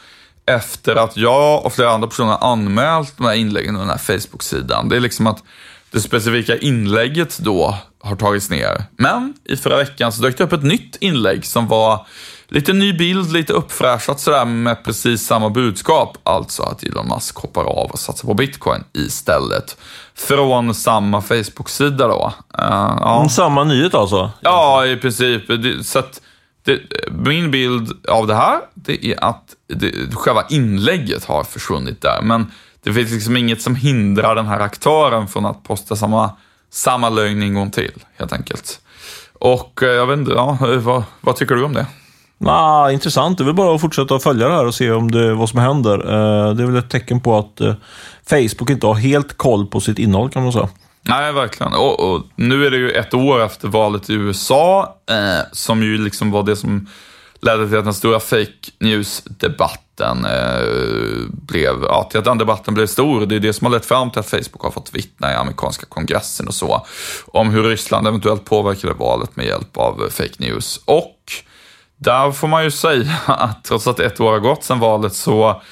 efter 0.47 0.97
att 0.97 1.17
jag 1.17 1.67
och 1.67 1.73
flera 1.73 1.91
andra 1.91 2.09
personer 2.09 2.39
anmält 2.41 3.15
de 3.17 3.27
här 3.27 3.35
inläggen 3.35 3.75
på 3.75 3.81
den 3.81 3.91
här 3.91 3.99
Facebook-sidan, 3.99 4.89
det 4.89 4.97
är 4.97 5.01
liksom 5.01 5.27
att 5.27 5.43
det 5.91 6.01
specifika 6.01 6.57
inlägget 6.57 7.39
då 7.39 7.79
har 8.03 8.17
tagits 8.17 8.51
ner. 8.51 8.85
Men 8.97 9.35
i 9.45 9.57
förra 9.57 9.77
veckan 9.77 10.13
så 10.13 10.23
dök 10.23 10.39
det 10.39 10.45
upp 10.45 10.53
ett 10.53 10.63
nytt 10.63 10.97
inlägg 11.01 11.47
som 11.47 11.69
var 11.69 12.07
lite 12.49 12.73
ny 12.73 12.93
bild, 12.93 13.33
lite 13.33 13.53
uppfräschat 13.53 14.21
sådär 14.21 14.45
med 14.45 14.85
precis 14.85 15.27
samma 15.27 15.51
budskap. 15.51 16.17
Alltså 16.23 16.63
att 16.63 16.83
Elon 16.83 17.09
Musk 17.09 17.37
hoppar 17.37 17.65
av 17.65 17.91
och 17.91 17.99
satsar 17.99 18.29
på 18.29 18.35
bitcoin 18.35 18.85
istället. 18.93 19.77
Från 20.15 20.75
samma 20.75 21.21
Facebook-sida 21.23 22.09
då. 22.09 22.33
Uh, 22.59 22.97
ja. 23.01 23.17
Mm, 23.17 23.29
samma 23.29 23.65
nyhet 23.65 23.95
alltså? 23.95 24.31
Ja, 24.41 24.87
i 24.87 24.97
princip. 24.97 25.43
Så 25.85 25.99
att 25.99 26.21
det, 26.65 26.81
min 27.11 27.51
bild 27.51 28.07
av 28.09 28.27
det 28.27 28.35
här, 28.35 28.61
det 28.75 29.07
är 29.07 29.25
att 29.25 29.45
det, 29.69 30.15
själva 30.15 30.45
inlägget 30.49 31.25
har 31.25 31.45
försvunnit 31.45 32.03
där. 32.03 32.23
Men 32.23 32.51
det 32.85 32.93
finns 32.93 33.11
liksom 33.11 33.37
inget 33.37 33.62
som 33.62 33.75
hindrar 33.75 34.35
den 34.35 34.47
här 34.47 34.61
aktören 34.61 35.29
från 35.29 35.47
att 35.47 35.62
posta 35.62 35.97
samma, 35.97 36.31
samma 36.73 37.09
lögn 37.09 37.43
en 37.43 37.55
gång 37.55 37.71
till, 37.71 37.93
helt 38.19 38.33
enkelt. 38.33 38.81
Och 39.33 39.83
eh, 39.83 39.89
jag 39.89 40.07
vet 40.07 40.19
inte, 40.19 40.33
ja, 40.33 40.59
vad, 40.61 41.03
vad 41.21 41.37
tycker 41.37 41.55
du 41.55 41.65
om 41.65 41.73
det? 41.73 41.87
Nah, 42.39 42.93
intressant. 42.93 43.39
Det 43.39 43.45
är 43.45 43.47
väl 43.47 43.55
bara 43.55 43.75
att 43.75 43.81
fortsätta 43.81 44.19
följa 44.19 44.49
det 44.49 44.55
här 44.55 44.67
och 44.67 44.75
se 44.75 44.91
om 44.91 45.11
det, 45.11 45.35
vad 45.35 45.49
som 45.49 45.61
händer. 45.61 45.99
Eh, 45.99 46.55
det 46.55 46.63
är 46.63 46.67
väl 46.67 46.77
ett 46.77 46.91
tecken 46.91 47.21
på 47.21 47.39
att 47.39 47.61
eh, 47.61 47.75
Facebook 48.27 48.71
inte 48.71 48.87
har 48.87 48.95
helt 48.95 49.37
koll 49.37 49.67
på 49.67 49.81
sitt 49.81 49.99
innehåll 49.99 50.31
kan 50.31 50.43
man 50.43 50.53
säga. 50.53 50.69
Nej, 51.03 51.33
verkligen. 51.33 51.73
Och, 51.75 52.01
och 52.01 52.23
nu 52.37 52.67
är 52.67 52.71
det 52.71 52.77
ju 52.77 52.91
ett 52.91 53.15
år 53.15 53.43
efter 53.43 53.69
valet 53.69 54.11
i 54.11 54.15
USA, 54.15 54.97
eh, 55.11 55.47
som 55.53 55.83
ju 55.83 55.99
liksom 55.99 56.31
var 56.31 56.43
det 56.43 56.57
som 56.57 56.89
ledde 57.42 57.68
till 57.68 57.78
att 57.78 57.85
den 57.85 57.94
stora 57.94 58.20
fake 58.20 58.70
news-debatten 58.78 60.24
eh, 60.24 61.28
blev, 61.28 61.83
ja, 61.83 62.09
till 62.11 62.18
att 62.18 62.24
den 62.24 62.38
debatten 62.38 62.74
blev 62.74 62.87
stor. 62.87 63.26
Det 63.26 63.37
är 63.37 63.40
det 63.40 63.52
som 63.52 63.64
har 63.64 63.72
lett 63.72 63.87
fram 63.87 64.11
till 64.11 64.20
att 64.20 64.31
Facebook 64.31 64.62
har 64.62 64.70
fått 64.70 64.94
vittna 64.94 65.33
i 65.33 65.35
amerikanska 65.35 65.87
kongressen 65.87 66.48
och 66.48 66.55
så, 66.55 66.87
om 67.26 67.50
hur 67.50 67.62
Ryssland 67.62 68.07
eventuellt 68.07 68.44
påverkade 68.44 68.94
valet 68.94 69.37
med 69.37 69.46
hjälp 69.46 69.76
av 69.76 70.02
eh, 70.02 70.09
fake 70.09 70.35
news. 70.38 70.81
Och 70.85 71.18
där 71.96 72.33
får 72.33 72.48
man 72.48 72.64
ju 72.64 72.70
säga 72.70 73.16
att 73.26 73.64
trots 73.64 73.87
att 73.87 74.00
ett 74.00 74.20
år 74.20 74.33
har 74.33 74.40
gått 74.40 74.64
sedan 74.64 74.78
valet 74.78 75.14
så 75.14 75.62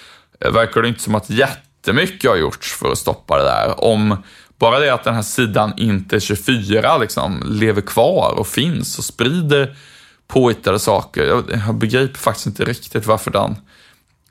eh, 0.41 0.53
verkar 0.53 0.83
det 0.83 0.89
inte 0.89 1.03
som 1.03 1.15
att 1.15 1.31
jättemycket 1.31 2.31
har 2.31 2.37
gjorts 2.37 2.73
för 2.73 2.93
att 2.93 2.99
stoppa 2.99 3.39
det 3.39 3.45
där. 3.45 3.85
Om 3.85 4.23
bara 4.59 4.79
det 4.79 4.95
att 4.95 5.05
den 5.05 5.15
här 5.15 5.23
sidan 5.23 5.73
inte 5.77 6.21
24 6.21 6.99
liksom 6.99 7.43
lever 7.47 7.83
kvar 7.83 8.35
och 8.37 8.47
finns 8.47 8.99
och 8.99 9.05
sprider 9.05 9.77
påhittade 10.31 10.79
saker. 10.79 11.25
Jag, 11.25 11.45
jag 11.67 11.75
begriper 11.75 12.19
faktiskt 12.19 12.47
inte 12.47 12.65
riktigt 12.65 13.07
varför 13.07 13.31
den... 13.31 13.57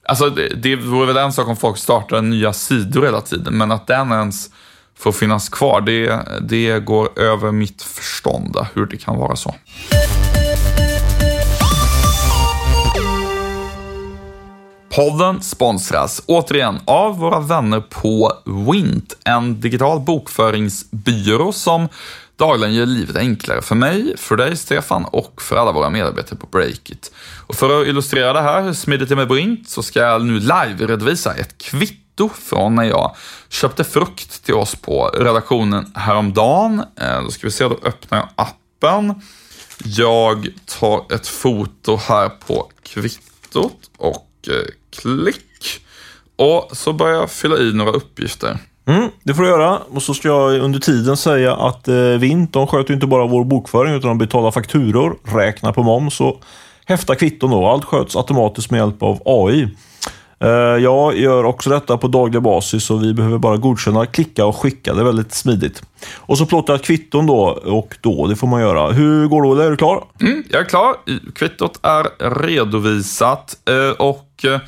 Alltså 0.04 0.30
det, 0.30 0.48
det 0.48 0.76
vore 0.76 1.08
väl 1.08 1.18
en 1.18 1.34
sak 1.34 1.48
om 1.48 1.58
folk 1.58 1.78
startade 1.78 2.22
nya 2.22 2.54
sidor 2.54 3.06
hela 3.06 3.22
tiden, 3.22 3.58
men 3.58 3.72
att 3.72 3.88
den 3.88 4.12
ens 4.12 4.50
får 4.98 5.12
finnas 5.12 5.50
kvar, 5.50 5.82
det, 5.82 6.20
det 6.42 6.80
går 6.80 7.20
över 7.20 7.52
mitt 7.52 7.82
förstånd 7.82 8.58
hur 8.74 8.86
det 8.86 8.98
kan 8.98 9.18
vara 9.18 9.36
så. 9.36 9.56
Podden 14.96 15.42
sponsras 15.42 16.22
återigen 16.26 16.80
av 16.86 17.18
våra 17.18 17.40
vänner 17.40 17.82
på 17.82 18.34
Wint, 18.46 19.18
en 19.26 19.62
digital 19.62 20.00
bokföringsbyrå 20.00 21.52
som 21.52 21.88
dagligen 22.39 22.75
gör 22.75 22.86
livet 22.86 23.15
enklare 23.15 23.62
för 23.62 23.75
mig, 23.75 24.17
för 24.17 24.38
dig 24.38 24.58
Stefan 24.58 25.06
och 25.06 25.41
för 25.41 25.56
alla 25.56 25.71
våra 25.71 25.89
medarbetare 25.89 26.39
på 26.39 26.47
Breakit. 26.47 27.12
Och 27.47 27.56
för 27.56 27.82
att 27.82 27.88
illustrera 27.88 28.34
det 28.34 28.41
här, 28.41 28.62
hur 28.62 28.73
smidigt 28.73 29.10
det 29.10 29.13
är 29.13 29.17
med 29.17 29.28
Brint, 29.28 29.69
så 29.69 29.84
ska 29.84 29.99
jag 29.99 30.25
nu 30.25 30.39
live-redovisa 30.39 31.34
ett 31.34 31.58
kvitto 31.58 32.30
från 32.30 32.75
när 32.75 32.84
jag 32.84 33.15
köpte 33.49 33.84
frukt 33.84 34.43
till 34.43 34.54
oss 34.54 34.75
på 34.75 35.08
redaktionen 35.08 35.91
häromdagen. 35.95 36.84
Eh, 36.95 37.23
då 37.23 37.32
ska 37.32 37.47
vi 37.47 37.52
se, 37.52 37.63
då 37.63 37.80
öppnar 37.84 38.17
jag 38.17 38.30
appen. 38.36 39.21
Jag 39.84 40.47
tar 40.65 41.13
ett 41.13 41.28
foto 41.28 41.95
här 41.95 42.30
på 42.30 42.71
kvittot 42.84 43.89
och 43.97 44.30
eh, 44.47 44.65
klick. 45.02 45.82
Och 46.36 46.69
så 46.73 46.93
börjar 46.93 47.15
jag 47.15 47.32
fylla 47.32 47.58
i 47.58 47.73
några 47.73 47.91
uppgifter. 47.91 48.58
Mm, 48.86 49.10
det 49.24 49.34
får 49.34 49.44
du 49.44 49.50
göra. 49.50 49.80
Och 49.89 50.02
så 50.02 50.13
ska 50.13 50.28
jag 50.28 50.60
under 50.60 50.80
tiden 50.80 51.18
säga 51.18 51.56
att 51.56 51.88
eh, 51.88 51.96
Vint, 51.96 52.54
de 52.54 52.68
sköter 52.68 52.94
inte 52.94 53.08
bara 53.08 53.28
vår 53.28 53.44
bokföring 53.44 53.94
utan 53.94 54.08
de 54.08 54.18
betalar 54.18 54.52
fakturor, 54.52 55.18
räknar 55.24 55.74
på 55.74 55.84
moms 55.84 56.22
och 56.22 56.42
häftar 56.86 57.15
kvitton. 57.15 57.52
Då. 57.52 57.68
Allt 57.68 57.86
sköts 57.86 58.15
automatiskt 58.15 58.72
med 58.72 58.78
hjälp 58.78 59.04
av 59.04 59.22
AI. 59.26 59.68
Eh, 60.44 60.50
jag 60.84 61.18
gör 61.18 61.44
också 61.44 61.70
detta 61.70 61.98
på 61.98 62.08
daglig 62.08 62.42
basis 62.42 62.89
och 62.92 63.04
vi 63.04 63.13
behöver 63.13 63.38
bara 63.38 63.58
godkänna, 63.58 64.06
klicka 64.06 64.46
och 64.46 64.56
skicka. 64.56 64.94
Det 64.94 65.02
är 65.02 65.06
väldigt 65.06 65.34
smidigt. 65.34 65.84
Och 66.15 66.38
så 66.38 66.46
plottar 66.46 66.74
jag 66.74 66.84
kvitton 66.84 67.28
då 67.28 67.42
och 67.65 67.96
då. 68.02 68.28
Det 68.28 68.36
får 68.36 68.48
man 68.48 68.62
göra. 68.62 68.92
Hur 68.92 69.28
går 69.28 69.42
det, 69.42 69.48
Olle? 69.48 69.63
Är 69.63 69.70
du 69.70 69.78
klar? 69.78 70.04
Mm, 70.22 70.44
jag 70.50 70.62
är 70.62 70.65
klar. 70.65 70.96
Kvittot 71.36 71.80
är 71.84 72.30
redovisat 72.46 73.58
eh, 73.70 74.06
och 74.06 74.46
eh, 74.46 74.60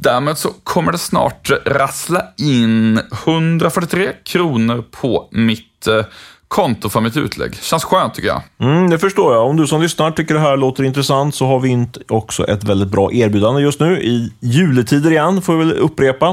Därmed 0.00 0.38
så 0.38 0.48
kommer 0.64 0.92
det 0.92 0.98
snart 0.98 1.50
rassla 1.64 2.24
in 2.36 3.00
143 3.12 4.12
kronor 4.24 4.84
på 4.90 5.28
mitt 5.32 5.86
eh, 5.86 6.04
konto 6.48 6.88
för 6.88 7.00
mitt 7.00 7.16
utlägg. 7.16 7.54
Känns 7.54 7.84
skönt 7.84 8.14
tycker 8.14 8.28
jag. 8.28 8.42
Mm, 8.60 8.90
det 8.90 8.98
förstår 8.98 9.34
jag. 9.34 9.46
Om 9.46 9.56
du 9.56 9.66
som 9.66 9.82
lyssnar 9.82 10.10
tycker 10.10 10.34
det 10.34 10.40
här 10.40 10.56
låter 10.56 10.84
intressant 10.84 11.34
så 11.34 11.46
har 11.46 11.60
vi 11.60 11.86
också 12.08 12.48
ett 12.48 12.64
väldigt 12.64 12.88
bra 12.88 13.12
erbjudande 13.12 13.62
just 13.62 13.80
nu. 13.80 14.02
I 14.02 14.32
juletider 14.40 15.10
igen, 15.10 15.42
får 15.42 15.56
vi 15.56 15.64
väl 15.64 15.72
upprepa. 15.72 16.26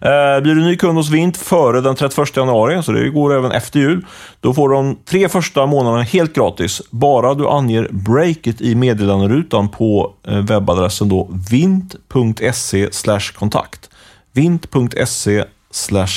Eh, 0.00 0.40
blir 0.42 0.54
du 0.54 0.60
ny 0.60 0.76
kund 0.76 0.98
hos 0.98 1.10
Vint 1.10 1.36
före 1.36 1.80
den 1.80 1.96
31 1.96 2.36
januari, 2.36 2.82
så 2.82 2.92
det 2.92 3.08
går 3.10 3.34
även 3.34 3.52
efter 3.52 3.80
jul, 3.80 4.06
då 4.40 4.54
får 4.54 4.68
du 4.68 4.74
de 4.74 4.98
tre 5.04 5.28
första 5.28 5.66
månaderna 5.66 6.02
helt 6.02 6.34
gratis. 6.34 6.82
Bara 6.90 7.34
du 7.34 7.48
anger 7.48 7.88
breaket 7.90 8.60
i 8.60 8.74
meddelanderutan 8.74 9.68
på 9.68 10.12
eh, 10.28 10.38
webbadressen 10.38 11.08
då 11.08 11.30
vint.se 11.50 12.88
kontakt. 13.34 13.90
vint.se 14.32 15.44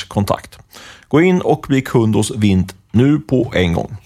kontakt. 0.07 0.59
Gå 1.07 1.21
in 1.21 1.41
och 1.41 1.65
bli 1.67 1.81
kund 1.81 2.15
hos 2.15 2.31
Vint 2.31 2.75
nu 2.91 3.19
på 3.19 3.51
en 3.55 3.73
gång. 3.73 3.97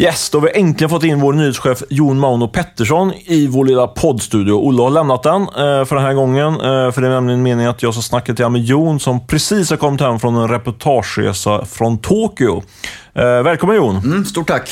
Yes, 0.00 0.30
då 0.30 0.38
har 0.38 0.46
vi 0.46 0.60
äntligen 0.60 0.90
fått 0.90 1.04
in 1.04 1.20
vår 1.20 1.32
nyhetschef 1.32 1.82
Jon 1.90 2.18
Mauno 2.18 2.48
Pettersson 2.48 3.12
i 3.24 3.46
vår 3.46 3.64
lilla 3.64 3.86
poddstudio. 3.86 4.52
Olle 4.52 4.82
har 4.82 4.90
lämnat 4.90 5.22
den 5.22 5.42
eh, 5.42 5.84
för 5.84 5.94
den 5.94 6.04
här 6.04 6.14
gången, 6.14 6.54
eh, 6.54 6.92
för 6.92 7.00
det 7.00 7.06
är 7.06 7.10
nämligen 7.10 7.42
meningen 7.42 7.70
att 7.70 7.82
jag 7.82 7.94
ska 7.94 8.02
snacka 8.02 8.32
lite 8.32 8.48
med 8.48 8.64
Jon 8.64 9.00
som 9.00 9.26
precis 9.26 9.70
har 9.70 9.76
kommit 9.76 10.00
hem 10.00 10.20
från 10.20 10.36
en 10.36 10.48
reportageresa 10.48 11.64
från 11.64 11.98
Tokyo. 11.98 12.62
Eh, 13.14 13.42
välkommen 13.42 13.76
Jon! 13.76 13.96
Mm, 13.96 14.24
stort 14.24 14.48
tack! 14.48 14.70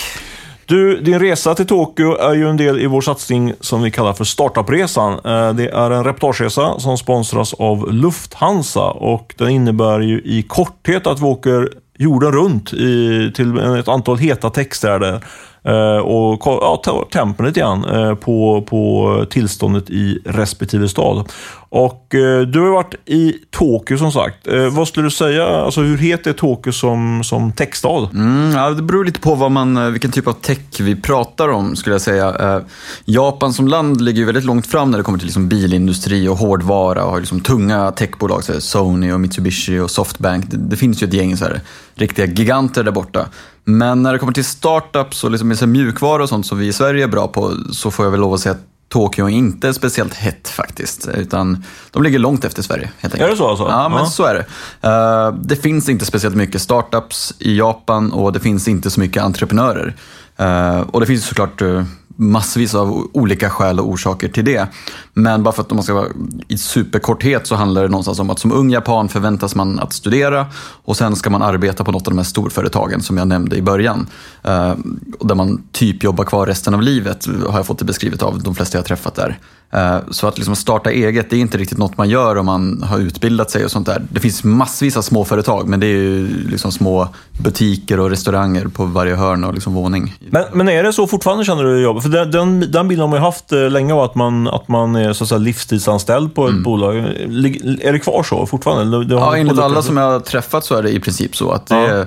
Du, 0.69 1.01
din 1.01 1.21
resa 1.21 1.55
till 1.55 1.67
Tokyo 1.67 2.17
är 2.17 2.35
ju 2.35 2.49
en 2.49 2.57
del 2.57 2.81
i 2.81 2.87
vår 2.87 3.01
satsning 3.01 3.53
som 3.61 3.83
vi 3.83 3.91
kallar 3.91 4.13
för 4.13 4.25
Startupresan. 4.25 5.13
Eh, 5.13 5.53
det 5.55 5.69
är 5.69 5.91
en 5.91 6.05
reportageresa 6.05 6.79
som 6.79 6.99
sponsras 6.99 7.55
av 7.55 7.93
Lufthansa 7.93 8.85
och 8.85 9.35
den 9.39 9.49
innebär 9.49 10.01
ju 10.01 10.21
i 10.25 10.43
korthet 10.43 11.07
att 11.07 11.21
vi 11.21 11.25
åker 11.25 11.69
jorden 11.99 12.33
runt 12.33 12.73
i, 12.73 13.33
till 13.35 13.59
ett 13.59 13.89
antal 13.89 14.19
heta 14.19 14.51
textstäder 14.51 15.25
Eh, 15.67 15.99
och 15.99 16.43
ja, 16.45 16.81
ta 16.85 17.09
tempen 17.13 17.47
lite 17.47 17.61
grann 17.61 17.85
eh, 17.85 18.15
på, 18.15 18.65
på 18.69 19.27
tillståndet 19.31 19.91
i 19.91 20.19
respektive 20.25 20.89
stad. 20.89 21.33
Och 21.69 22.15
eh, 22.15 22.41
du 22.41 22.61
har 22.61 22.71
varit 22.71 22.95
i 23.07 23.35
Tokyo 23.51 23.99
som 23.99 24.13
sagt. 24.13 24.49
Vad 24.73 24.89
skulle 24.89 25.07
du 25.07 25.11
säga, 25.11 25.47
alltså 25.47 25.81
hur 25.81 25.97
het 25.97 26.27
är 26.27 26.33
Tokyo 26.33 26.73
som, 26.73 27.25
som 27.25 27.53
techstad? 27.53 28.11
Mm, 28.15 28.53
ja, 28.53 28.71
det 28.71 28.83
beror 28.83 29.05
lite 29.05 29.21
på 29.21 29.35
vad 29.35 29.51
man, 29.51 29.93
vilken 29.93 30.11
typ 30.11 30.27
av 30.27 30.33
tech 30.33 30.81
vi 30.81 30.97
pratar 30.97 31.49
om 31.49 31.77
skulle 31.77 31.95
jag 31.95 32.01
säga. 32.01 32.63
Japan 33.05 33.53
som 33.53 33.69
land 33.69 34.01
ligger 34.01 34.19
ju 34.19 34.25
väldigt 34.25 34.45
långt 34.45 34.67
fram 34.67 34.91
när 34.91 34.99
det 34.99 35.05
kommer 35.05 35.19
till 35.19 35.27
liksom 35.27 35.49
bilindustri 35.49 36.29
och 36.29 36.37
hårdvara 36.37 37.05
och 37.05 37.11
har 37.11 37.21
liksom 37.21 37.41
tunga 37.41 37.91
techbolag, 37.91 38.45
som 38.45 38.61
Sony 38.61 39.13
och 39.13 39.21
Mitsubishi 39.21 39.79
och 39.79 39.91
Softbank. 39.91 40.51
Det, 40.51 40.57
det 40.57 40.77
finns 40.77 41.03
ju 41.03 41.07
ett 41.07 41.15
gäng 41.15 41.37
så 41.37 41.45
här, 41.45 41.61
riktiga 41.95 42.27
giganter 42.27 42.85
där 42.85 42.93
borta. 42.93 43.27
Men 43.69 44.03
när 44.03 44.13
det 44.13 44.19
kommer 44.19 44.33
till 44.33 44.45
startups 44.45 45.25
och 45.25 45.31
liksom 45.31 45.73
mjukvara 45.73 46.23
och 46.23 46.29
sånt 46.29 46.47
som 46.47 46.59
vi 46.59 46.67
i 46.67 46.73
Sverige 46.73 47.05
är 47.05 47.09
bra 47.09 47.29
på 47.29 47.53
så 47.73 47.91
får 47.91 48.05
jag 48.05 48.11
väl 48.11 48.21
lov 48.21 48.35
att 48.35 48.41
säga 48.41 48.55
att 48.55 48.65
Tokyo 48.89 49.29
inte 49.29 49.69
är 49.69 49.73
speciellt 49.73 50.15
hett 50.15 50.49
faktiskt. 50.49 51.09
Utan 51.09 51.65
de 51.91 52.03
ligger 52.03 52.19
långt 52.19 52.45
efter 52.45 52.63
Sverige 52.63 52.91
helt 52.99 53.15
enkelt. 53.15 53.27
Är 53.27 53.31
det 53.31 53.37
så 53.37 53.49
alltså? 53.49 53.65
Ja, 53.65 53.89
men 53.89 53.99
ja. 53.99 54.07
så 54.07 54.25
är 54.25 54.35
det. 54.35 54.47
Uh, 54.89 55.41
det 55.43 55.57
finns 55.57 55.89
inte 55.89 56.07
speciellt 56.07 56.37
mycket 56.37 56.63
startups 56.63 57.35
i 57.39 57.59
Japan 57.59 58.13
och 58.13 58.33
det 58.33 58.41
finns 58.41 58.69
inte 58.69 58.91
så 58.91 59.01
mycket 59.01 59.23
entreprenörer. 59.23 59.95
Uh, 60.41 60.81
och 60.81 61.01
det 61.01 61.07
finns 61.07 61.27
såklart 61.27 61.63
uh, 61.63 61.85
massvis 62.17 62.75
av 62.75 63.09
olika 63.13 63.51
skäl 63.51 63.81
och 63.81 63.89
orsaker 63.89 64.29
till 64.29 64.45
det. 64.45 64.69
Men 65.13 65.43
bara 65.43 65.55
för 65.55 65.63
att 65.63 65.73
om 65.73 65.77
man 65.77 65.85
ska 65.85 65.95
vara 65.95 66.09
i 66.49 66.59
superkorthet 66.59 67.47
så 67.47 67.55
handlar 67.55 67.83
det 67.83 67.89
någonstans 67.89 68.19
om 68.19 68.31
att 68.31 68.39
som 68.39 68.53
ung 68.53 68.71
japan 68.71 69.09
förväntas 69.09 69.55
man 69.55 69.79
att 69.79 69.93
studera 69.93 70.47
och 70.85 70.97
sen 70.97 71.17
ska 71.17 71.31
man 71.31 71.43
arbeta 71.43 71.85
på 71.85 71.93
något 71.93 72.07
av 72.07 72.13
de 72.13 72.19
här 72.19 72.25
storföretagen 72.25 73.03
som 73.03 73.19
jag 73.19 73.29
nämnde 73.29 73.57
i 73.57 73.63
början. 73.63 74.07
Eh, 74.43 74.75
där 75.21 75.35
man 75.35 75.63
typ 75.73 76.03
jobbar 76.03 76.25
kvar 76.25 76.47
resten 76.47 76.75
av 76.75 76.83
livet 76.83 77.27
har 77.49 77.59
jag 77.59 77.67
fått 77.67 77.79
det 77.79 77.85
beskrivet 77.85 78.23
av 78.23 78.43
de 78.43 78.55
flesta 78.55 78.79
jag 78.79 78.85
träffat 78.85 79.15
där. 79.15 79.39
Eh, 79.71 79.99
så 80.11 80.29
att 80.29 80.39
liksom 80.39 80.57
starta 80.57 80.91
eget, 80.91 81.31
det 81.31 81.37
är 81.37 81.41
inte 81.41 81.59
riktigt 81.59 81.79
något 81.79 81.97
man 81.97 82.09
gör 82.09 82.37
om 82.37 82.47
man 82.47 82.83
har 82.83 82.99
utbildat 82.99 83.51
sig 83.51 83.65
och 83.65 83.71
sånt 83.71 83.87
där. 83.87 84.03
Det 84.11 84.21
finns 84.21 84.45
massvis 84.45 84.97
av 84.97 85.03
småföretag, 85.03 85.69
men 85.69 85.81
det 85.81 85.87
är 85.87 85.91
ju 85.91 86.29
liksom 86.51 86.73
små 86.73 87.09
butiker 87.43 88.01
och 88.01 88.11
restauranger 88.11 88.69
på 88.69 88.85
varje 88.85 89.15
hörn 89.15 89.45
och 89.45 89.55
liksom 89.55 89.75
våning. 89.75 90.15
Men, 90.31 90.45
men 90.53 90.69
är 90.69 90.83
det 90.83 90.93
så 90.93 91.07
fortfarande 91.07 91.45
känner 91.45 91.65
du 91.65 91.83
jobb? 91.83 92.03
För 92.03 92.09
den, 92.09 92.31
den, 92.31 92.73
den 92.73 92.89
bilden 92.89 93.01
har 93.01 93.09
man 93.09 93.19
ju 93.19 93.25
haft 93.25 93.53
eh, 93.53 93.71
länge 93.71 93.95
av 93.95 94.01
att 94.01 94.15
man, 94.15 94.49
att 94.49 94.69
man 94.69 94.97
är 94.97 95.13
så 95.13 95.25
att 95.25 95.29
säga, 95.29 95.39
livstidsanställd 95.39 96.35
på 96.35 96.45
ett 96.45 96.51
mm. 96.51 96.63
bolag. 96.63 96.97
Är 96.97 97.93
det 97.93 97.99
kvar 97.99 98.23
så 98.23 98.47
fortfarande? 98.47 99.05
Det 99.05 99.15
ja, 99.15 99.37
enligt 99.37 99.59
alla 99.59 99.83
som 99.83 99.97
jag 99.97 100.11
har 100.11 100.21
träffat 100.21 100.65
så 100.65 100.75
är 100.75 100.83
det 100.83 100.91
i 100.91 101.01
princip 101.01 101.37
så. 101.37 101.51
att 101.51 101.67
det 101.67 101.75
ja. 101.75 101.87
är, 101.87 102.07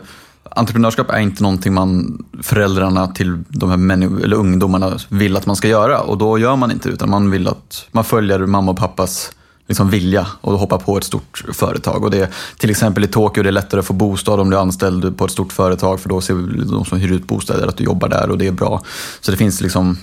entreprenörskap 0.52 1.10
är 1.10 1.20
inte 1.20 1.44
någonting 1.44 1.74
man, 1.74 2.24
föräldrarna 2.42 3.08
till 3.08 3.44
de 3.48 3.70
här 3.70 3.78
människ- 3.78 4.24
eller 4.24 4.36
ungdomarna 4.36 5.00
vill 5.10 5.38
att 5.38 5.46
man 5.46 5.56
ska 5.56 5.68
göra. 5.68 6.00
Och 6.02 6.18
då 6.18 6.38
gör 6.38 6.56
man 6.56 6.72
inte, 6.72 6.90
utan 6.90 7.10
man 7.10 7.32
vill 7.32 7.48
att 7.48 7.86
man 7.92 8.04
följer 8.04 8.40
mamma 8.40 8.72
och 8.72 8.78
pappas 8.78 9.32
liksom 9.68 9.90
vilja 9.90 10.28
och 10.42 10.60
hoppa 10.60 10.78
på 10.78 10.98
ett 10.98 11.04
stort 11.04 11.44
företag. 11.54 12.04
Och 12.04 12.12
det, 12.12 12.32
till 12.58 12.70
exempel 12.70 13.04
i 13.04 13.08
Tokyo 13.08 13.44
det 13.44 13.50
är 13.50 13.52
lättare 13.52 13.80
att 13.80 13.86
få 13.86 13.94
bostad 13.94 14.40
om 14.40 14.50
du 14.50 14.58
är 14.58 14.62
anställd 14.62 15.18
på 15.18 15.26
ett 15.26 15.32
stort 15.32 15.54
företag 15.54 16.00
för 16.00 16.10
då 16.10 16.22
ser 16.22 16.34
de 16.72 16.86
som 16.86 17.00
hyr 17.00 17.12
ut 17.12 17.28
bostäder 17.28 17.68
att 17.68 17.78
du 17.78 17.84
jobbar 17.84 18.10
där 18.10 18.30
och 18.30 18.38
det 18.38 18.48
är 18.48 18.52
bra. 18.52 18.82
Så 19.22 19.32
det 19.32 19.38
finns 19.38 19.62
liksom 19.62 19.98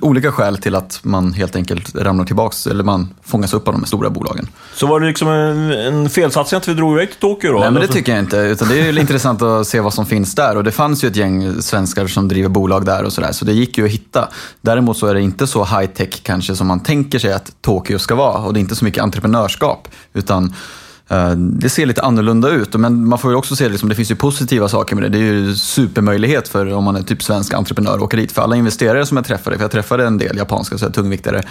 olika 0.00 0.32
skäl 0.32 0.58
till 0.58 0.74
att 0.74 1.00
man 1.02 1.32
helt 1.32 1.56
enkelt 1.56 1.94
ramlar 1.94 2.24
tillbaks 2.24 2.66
eller 2.66 2.84
man 2.84 3.14
fångas 3.24 3.54
upp 3.54 3.68
av 3.68 3.74
de 3.74 3.84
stora 3.84 4.10
bolagen. 4.10 4.48
Så 4.74 4.86
var 4.86 5.00
det 5.00 5.06
liksom 5.06 5.28
en, 5.28 5.70
en 5.70 6.10
felsatsning 6.10 6.58
att 6.58 6.68
vi 6.68 6.74
drog 6.74 6.92
iväg 6.92 7.10
till 7.10 7.20
Tokyo 7.20 7.52
då? 7.52 7.58
Nej, 7.58 7.70
men 7.70 7.82
det 7.82 7.88
tycker 7.88 8.12
jag 8.12 8.18
inte. 8.18 8.36
Utan 8.36 8.68
det 8.68 8.80
är 8.80 8.98
intressant 8.98 9.42
att 9.42 9.66
se 9.66 9.80
vad 9.80 9.94
som 9.94 10.06
finns 10.06 10.34
där. 10.34 10.56
Och 10.56 10.64
det 10.64 10.70
fanns 10.70 11.04
ju 11.04 11.08
ett 11.08 11.16
gäng 11.16 11.62
svenskar 11.62 12.06
som 12.06 12.28
driver 12.28 12.48
bolag 12.48 12.84
där 12.84 13.04
och 13.04 13.12
sådär. 13.12 13.32
Så 13.32 13.44
det 13.44 13.52
gick 13.52 13.78
ju 13.78 13.84
att 13.84 13.90
hitta. 13.90 14.28
Däremot 14.60 14.98
så 14.98 15.06
är 15.06 15.14
det 15.14 15.20
inte 15.20 15.46
så 15.46 15.64
high 15.64 15.86
tech 15.86 16.22
kanske 16.22 16.56
som 16.56 16.66
man 16.66 16.80
tänker 16.80 17.18
sig 17.18 17.32
att 17.32 17.52
Tokyo 17.60 17.98
ska 17.98 18.14
vara. 18.14 18.38
Och 18.38 18.54
det 18.54 18.58
är 18.58 18.62
inte 18.62 18.76
så 18.76 18.84
mycket 18.84 19.02
entreprenörskap. 19.02 19.88
Utan 20.12 20.54
det 21.36 21.68
ser 21.68 21.86
lite 21.86 22.02
annorlunda 22.02 22.50
ut, 22.50 22.74
men 22.74 23.08
man 23.08 23.18
får 23.18 23.30
ju 23.30 23.36
också 23.36 23.56
se 23.56 23.64
att 23.64 23.70
liksom, 23.70 23.88
det 23.88 23.94
finns 23.94 24.10
ju 24.10 24.14
positiva 24.14 24.68
saker 24.68 24.96
med 24.96 25.04
det. 25.04 25.08
Det 25.08 25.18
är 25.18 25.32
ju 25.32 25.54
supermöjlighet 25.54 26.48
för 26.48 26.72
om 26.72 26.84
man 26.84 26.96
är 26.96 27.02
typ 27.02 27.22
svensk 27.22 27.54
entreprenör 27.54 27.94
att 27.94 28.02
åka 28.02 28.16
dit. 28.16 28.32
För 28.32 28.42
alla 28.42 28.56
investerare 28.56 29.06
som 29.06 29.16
jag 29.16 29.26
träffade, 29.26 29.56
för 29.56 29.64
jag 29.64 29.70
träffade 29.70 30.06
en 30.06 30.18
del 30.18 30.36
japanska 30.36 30.78
så 30.78 30.84
här, 30.84 30.92
tungviktare, 30.92 31.42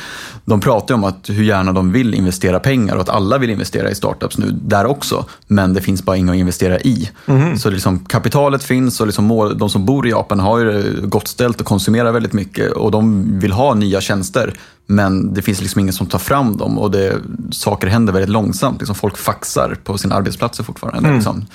de 0.45 0.59
pratar 0.59 0.95
ju 0.95 0.97
om 0.97 1.03
att 1.03 1.29
hur 1.29 1.43
gärna 1.43 1.71
de 1.71 1.91
vill 1.91 2.13
investera 2.13 2.59
pengar 2.59 2.95
och 2.95 3.01
att 3.01 3.09
alla 3.09 3.37
vill 3.37 3.49
investera 3.49 3.91
i 3.91 3.95
startups 3.95 4.37
nu 4.37 4.45
där 4.51 4.85
också. 4.85 5.25
Men 5.47 5.73
det 5.73 5.81
finns 5.81 6.03
bara 6.03 6.17
inga 6.17 6.31
att 6.31 6.37
investera 6.37 6.79
i. 6.79 7.09
Mm. 7.25 7.57
Så 7.57 7.69
liksom, 7.69 7.99
kapitalet 7.99 8.63
finns 8.63 8.99
och 9.01 9.07
liksom 9.07 9.55
de 9.57 9.69
som 9.69 9.85
bor 9.85 10.07
i 10.07 10.09
Japan 10.09 10.39
har 10.39 10.59
ju 10.59 11.01
gott 11.03 11.27
ställt 11.27 11.61
och 11.61 11.67
konsumerar 11.67 12.11
väldigt 12.11 12.33
mycket 12.33 12.71
och 12.71 12.91
de 12.91 13.25
vill 13.39 13.51
ha 13.51 13.73
nya 13.73 14.01
tjänster. 14.01 14.53
Men 14.87 15.33
det 15.33 15.41
finns 15.41 15.61
liksom 15.61 15.79
ingen 15.81 15.93
som 15.93 16.07
tar 16.07 16.19
fram 16.19 16.57
dem 16.57 16.77
och 16.77 16.91
det, 16.91 17.21
saker 17.51 17.87
händer 17.87 18.13
väldigt 18.13 18.29
långsamt. 18.29 18.79
Liksom 18.79 18.95
folk 18.95 19.17
faxar 19.17 19.77
på 19.83 19.97
sina 19.97 20.15
arbetsplatser 20.15 20.63
fortfarande. 20.63 20.99
Mm. 20.99 21.15
Liksom. 21.15 21.45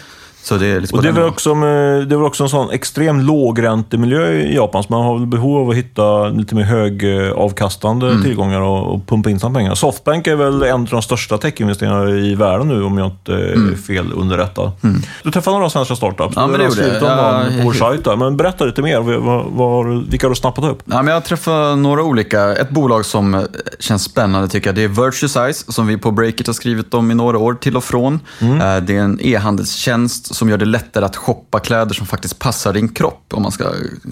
Så 0.42 0.56
det 0.56 0.66
är 0.66 0.80
liksom 0.80 0.98
och 0.98 1.02
det 1.02 1.08
är, 1.08 1.12
väl 1.12 1.24
också, 1.24 1.54
med, 1.54 2.08
det 2.08 2.14
är 2.14 2.16
väl 2.16 2.26
också 2.26 2.42
en 2.42 2.48
sån 2.48 2.70
extrem 2.70 3.20
lågräntemiljö 3.20 4.32
i 4.32 4.54
Japan, 4.54 4.82
så 4.82 4.92
man 4.92 5.06
har 5.06 5.18
väl 5.18 5.26
behov 5.26 5.56
av 5.56 5.70
att 5.70 5.76
hitta 5.76 6.28
lite 6.28 6.54
mer 6.54 6.62
högavkastande 6.62 8.06
mm. 8.06 8.22
tillgångar 8.22 8.60
och, 8.60 8.94
och, 8.94 9.06
pumpa 9.06 9.30
in 9.30 9.40
sina 9.40 9.54
pengar. 9.54 9.74
Softbank 9.74 10.26
är 10.26 10.36
väl 10.36 10.62
en 10.62 10.74
av 10.74 10.88
de 10.90 11.02
största 11.02 11.38
techinvesterarna 11.38 12.10
i 12.10 12.34
världen 12.34 12.68
nu, 12.68 12.82
om 12.82 12.98
jag 12.98 13.06
inte 13.06 13.32
är 13.32 13.52
mm. 13.52 13.78
fel 13.78 14.12
underrättad. 14.16 14.70
Mm. 14.82 15.02
Du 15.22 15.30
träffade 15.30 15.56
några 15.56 15.70
svenska 15.70 15.96
startups. 15.96 16.32
Ja, 16.36 16.46
men 16.46 16.60
det 16.60 16.66
gjorde 16.66 16.88
jag. 16.88 17.02
Ja, 17.02 17.44
på 17.58 17.64
vår 17.64 17.72
sajt 17.72 18.04
där. 18.04 18.16
Men 18.16 18.36
berätta 18.36 18.64
lite 18.64 18.82
mer. 18.82 19.00
Var, 19.00 19.44
var, 19.50 20.10
vilka 20.10 20.26
har 20.26 20.30
du 20.30 20.36
snappat 20.36 20.64
upp? 20.64 20.82
Ja, 20.84 20.96
men 20.96 21.06
jag 21.06 21.14
har 21.14 21.20
träffat 21.20 21.78
några 21.78 22.02
olika. 22.02 22.56
Ett 22.56 22.70
bolag 22.70 23.04
som 23.04 23.46
känns 23.80 24.02
spännande 24.02 24.48
tycker 24.48 24.68
jag, 24.68 24.74
det 24.74 24.84
är 24.84 24.88
Virtuesize, 24.88 25.72
som 25.72 25.86
vi 25.86 25.96
på 25.96 26.10
Breakit 26.10 26.46
har 26.46 26.54
skrivit 26.54 26.94
om 26.94 27.10
i 27.10 27.14
några 27.14 27.38
år, 27.38 27.54
till 27.54 27.76
och 27.76 27.84
från. 27.84 28.20
Mm. 28.40 28.60
Eh, 28.60 28.82
det 28.82 28.96
är 28.96 29.00
en 29.00 29.18
e-handelstjänst 29.22 30.31
som 30.32 30.48
gör 30.48 30.58
det 30.58 30.64
lättare 30.64 31.04
att 31.04 31.16
shoppa 31.16 31.58
kläder 31.58 31.94
som 31.94 32.06
faktiskt 32.06 32.38
passar 32.38 32.72
din 32.72 32.88
kropp, 32.88 33.24
om 33.30 33.42
man 33.42 33.52
ska, 33.52 33.64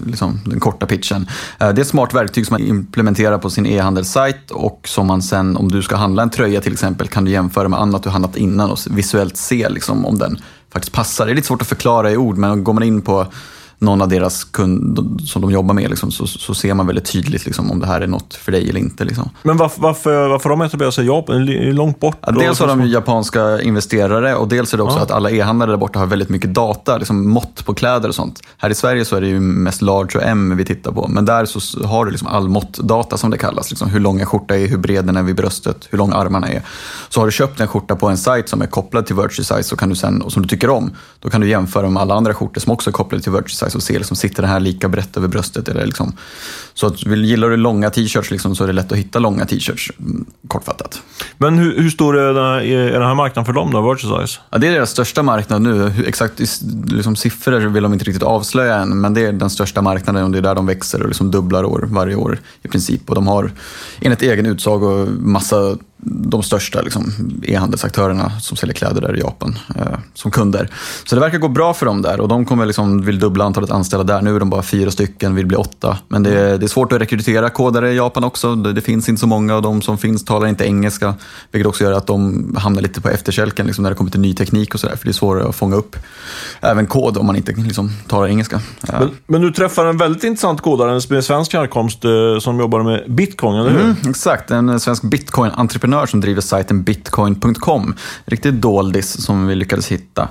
liksom, 0.05 0.39
den 0.45 0.59
korta 0.59 0.85
pitchen. 0.85 1.27
Eh, 1.59 1.69
det 1.69 1.79
är 1.79 1.81
ett 1.81 1.87
smart 1.87 2.13
verktyg 2.13 2.47
som 2.47 2.53
man 2.53 2.61
implementerar 2.61 3.37
på 3.37 3.49
sin 3.49 3.65
e-handelssajt 3.65 4.51
och 4.51 4.87
som 4.87 5.07
man 5.07 5.21
sen, 5.21 5.57
om 5.57 5.71
du 5.71 5.81
ska 5.81 5.95
handla 5.95 6.23
en 6.23 6.29
tröja 6.29 6.61
till 6.61 6.73
exempel, 6.73 7.07
kan 7.07 7.25
du 7.25 7.31
jämföra 7.31 7.67
med 7.67 7.79
annat 7.79 8.03
du 8.03 8.09
handlat 8.09 8.37
innan 8.37 8.69
och 8.71 8.77
visuellt 8.89 9.37
se 9.37 9.69
liksom, 9.69 10.05
om 10.05 10.17
den 10.17 10.37
faktiskt 10.73 10.93
passar. 10.93 11.25
Det 11.25 11.31
är 11.31 11.35
lite 11.35 11.47
svårt 11.47 11.61
att 11.61 11.67
förklara 11.67 12.11
i 12.11 12.17
ord, 12.17 12.37
men 12.37 12.63
går 12.63 12.73
man 12.73 12.83
in 12.83 13.01
på 13.01 13.27
någon 13.81 14.01
av 14.01 14.07
deras 14.07 14.43
kunder 14.43 15.03
som 15.25 15.41
de 15.41 15.51
jobbar 15.51 15.73
med 15.73 15.89
liksom, 15.89 16.11
så, 16.11 16.27
så 16.27 16.53
ser 16.53 16.73
man 16.73 16.87
väldigt 16.87 17.05
tydligt 17.11 17.45
liksom, 17.45 17.71
om 17.71 17.79
det 17.79 17.87
här 17.87 18.01
är 18.01 18.07
något 18.07 18.33
för 18.33 18.51
dig 18.51 18.69
eller 18.69 18.79
inte. 18.79 19.03
Liksom. 19.05 19.29
Men 19.43 19.57
varför, 19.57 19.81
varför, 19.81 20.27
varför 20.27 20.49
har 20.49 20.57
de 20.57 20.65
etablerat 20.65 20.93
sig 20.93 21.03
i 21.03 21.07
Japan? 21.07 21.45
Långt 21.75 21.99
bort. 21.99 22.17
Ja, 22.21 22.31
dels 22.31 22.59
har 22.59 22.67
de 22.67 22.87
japanska 22.87 23.61
investerare 23.61 24.35
och 24.35 24.47
dels 24.47 24.73
är 24.73 24.77
det 24.77 24.83
också 24.83 24.97
Ja. 24.97 25.03
att 25.03 25.11
alla 25.11 25.31
e-handlare 25.31 25.71
där 25.71 25.77
borta 25.77 25.99
har 25.99 26.05
väldigt 26.05 26.29
mycket 26.29 26.53
data, 26.53 26.97
liksom 26.97 27.29
mått 27.29 27.65
på 27.65 27.73
kläder 27.73 28.09
och 28.09 28.15
sånt. 28.15 28.39
Här 28.57 28.69
i 28.69 28.75
Sverige 28.75 29.05
så 29.05 29.15
är 29.15 29.21
det 29.21 29.27
ju 29.27 29.39
mest 29.39 29.81
large 29.81 30.17
och 30.19 30.23
M 30.23 30.57
vi 30.57 30.65
tittar 30.65 30.91
på, 30.91 31.07
men 31.07 31.25
där 31.25 31.45
så 31.45 31.87
har 31.87 32.05
du 32.05 32.11
liksom 32.11 32.27
all 32.27 32.49
måttdata 32.49 33.17
som 33.17 33.29
det 33.31 33.37
kallas. 33.37 33.69
Liksom 33.69 33.89
hur 33.89 33.99
lång 33.99 34.19
en 34.19 34.25
skjorta 34.25 34.57
är, 34.57 34.67
hur 34.67 34.77
bred 34.77 35.05
den 35.05 35.17
är 35.17 35.23
vid 35.23 35.35
bröstet, 35.35 35.87
hur 35.89 35.97
lång 35.97 36.11
armarna 36.13 36.47
är. 36.49 36.61
Så 37.09 37.19
har 37.19 37.25
du 37.25 37.31
köpt 37.31 37.59
en 37.59 37.67
skjorta 37.67 37.95
på 37.95 38.07
en 38.09 38.17
sajt 38.17 38.49
som 38.49 38.61
är 38.61 38.67
kopplad 38.67 39.05
till 39.05 39.15
Virtue 39.15 39.45
Size 39.45 39.63
så 39.63 39.75
kan 39.75 39.89
du 39.89 39.95
sen, 39.95 40.21
och 40.21 40.31
som 40.31 40.41
du 40.41 40.47
tycker 40.47 40.69
om, 40.69 40.91
då 41.19 41.29
kan 41.29 41.41
du 41.41 41.49
jämföra 41.49 41.89
med 41.89 42.01
alla 42.01 42.15
andra 42.15 42.33
skjortor 42.33 42.61
som 42.61 42.73
också 42.73 42.89
är 42.89 42.91
kopplade 42.91 43.23
till 43.23 43.31
Virtue 43.31 43.49
Size 43.49 43.70
och 43.75 43.83
se, 43.83 43.97
liksom, 43.97 44.17
sitter 44.17 44.41
den 44.41 44.51
här 44.51 44.59
lika 44.59 44.89
brett 44.89 45.17
över 45.17 45.27
bröstet? 45.27 45.67
Eller 45.67 45.85
liksom. 45.85 46.13
Så 46.73 46.87
att, 46.87 47.05
gillar 47.05 47.49
du 47.49 47.57
långa 47.57 47.89
t-shirts 47.89 48.31
liksom, 48.31 48.55
så 48.55 48.63
är 48.63 48.67
det 48.67 48.73
lätt 48.73 48.91
att 48.91 48.97
hitta 48.97 49.19
långa 49.19 49.45
t-shirts, 49.45 49.91
mm, 49.99 50.25
kortfattat. 50.47 51.01
Men 51.37 51.57
hur, 51.57 51.77
hur 51.77 51.89
stor 51.89 52.17
är 52.17 52.33
den, 52.33 52.45
här, 52.45 52.61
är 52.61 52.91
den 52.91 53.07
här 53.07 53.15
marknaden 53.15 53.45
för 53.45 53.53
dem 53.53 53.71
då, 53.71 53.95
Size? 53.97 54.39
Ja, 54.49 54.57
det 54.57 54.67
är 54.67 54.71
deras 54.71 54.89
största 54.89 55.23
marknad 55.23 55.61
nu. 55.61 55.89
Hur, 55.89 56.07
exakt 56.07 56.39
liksom, 56.85 57.15
siffror 57.15 57.59
vill 57.59 57.83
de 57.83 57.93
inte 57.93 58.05
riktigt 58.05 58.23
avslöja 58.23 58.75
än, 58.75 59.01
men 59.01 59.13
det 59.13 59.25
är 59.25 59.31
den 59.31 59.49
största 59.49 59.81
marknaden 59.81 60.23
och 60.23 60.31
det 60.31 60.37
är 60.37 60.41
där 60.41 60.55
de 60.55 60.65
växer 60.65 61.01
och 61.01 61.07
liksom 61.07 61.31
dubblar 61.31 61.63
år, 61.63 61.87
varje 61.91 62.15
år 62.15 62.39
i 62.63 62.67
princip. 62.67 63.09
Och 63.09 63.15
de 63.15 63.27
har 63.27 63.51
enligt 64.01 64.21
egen 64.21 64.45
utsago 64.45 65.07
massa 65.19 65.77
de 66.03 66.43
största 66.43 66.81
liksom, 66.81 67.13
e-handelsaktörerna 67.43 68.39
som 68.39 68.57
säljer 68.57 68.73
kläder 68.73 69.01
där 69.01 69.17
i 69.17 69.19
Japan 69.19 69.55
eh, 69.75 69.85
som 70.13 70.31
kunder. 70.31 70.69
Så 71.05 71.15
det 71.15 71.21
verkar 71.21 71.37
gå 71.37 71.47
bra 71.47 71.73
för 71.73 71.85
dem 71.85 72.01
där 72.01 72.19
och 72.19 72.27
de 72.27 72.45
kommer 72.45 72.65
liksom, 72.65 73.01
vill 73.01 73.19
dubbla 73.19 73.45
antalet 73.45 73.71
anställda 73.71 74.13
där. 74.13 74.21
Nu 74.21 74.35
är 74.35 74.39
de 74.39 74.49
bara 74.49 74.63
fyra 74.63 74.91
stycken, 74.91 75.35
vill 75.35 75.45
bli 75.45 75.57
åtta. 75.57 75.97
Men 76.07 76.23
det 76.23 76.39
är, 76.39 76.57
det 76.57 76.65
är 76.65 76.67
svårt 76.67 76.91
att 76.91 77.01
rekrytera 77.01 77.49
kodare 77.49 77.91
i 77.91 77.95
Japan 77.95 78.23
också. 78.23 78.55
Det, 78.55 78.73
det 78.73 78.81
finns 78.81 79.09
inte 79.09 79.19
så 79.19 79.27
många 79.27 79.55
och 79.55 79.61
de 79.61 79.81
som 79.81 79.97
finns 79.97 80.25
talar 80.25 80.47
inte 80.47 80.65
engelska. 80.65 81.13
Vilket 81.51 81.67
också 81.67 81.83
gör 81.83 81.91
att 81.91 82.07
de 82.07 82.55
hamnar 82.59 82.81
lite 82.81 83.01
på 83.01 83.09
efterkälken 83.09 83.65
liksom, 83.65 83.83
när 83.83 83.89
det 83.89 83.95
kommer 83.95 84.11
till 84.11 84.19
ny 84.19 84.33
teknik 84.33 84.73
och 84.73 84.79
sådär. 84.79 84.95
För 84.95 85.05
det 85.05 85.11
är 85.11 85.13
svårare 85.13 85.49
att 85.49 85.55
fånga 85.55 85.75
upp 85.75 85.95
även 86.61 86.87
kod 86.87 87.17
om 87.17 87.25
man 87.25 87.35
inte 87.35 87.51
liksom, 87.51 87.91
talar 88.07 88.27
engelska. 88.27 88.55
Eh, 88.55 88.99
Men, 88.99 89.09
men 89.27 89.41
du 89.41 89.51
träffar 89.51 89.85
en 89.85 89.97
väldigt 89.97 90.23
intressant 90.23 90.61
kodare 90.61 91.01
med 91.09 91.23
svensk 91.23 91.53
härkomst 91.53 92.05
eh, 92.05 92.11
som 92.39 92.59
jobbar 92.59 92.83
med 92.83 93.03
bitcoin, 93.07 93.59
eller 93.59 93.71
hur? 93.71 93.81
Mm, 93.81 93.95
exakt, 94.09 94.51
en 94.51 94.79
svensk 94.79 95.03
bitcoin-entreprenör 95.03 95.90
som 96.05 96.21
driver 96.21 96.41
sajten 96.41 96.83
bitcoin.com. 96.83 97.95
Riktigt 98.25 98.61
doldis 98.61 99.21
som 99.25 99.47
vi 99.47 99.55
lyckades 99.55 99.87
hitta. 99.87 100.21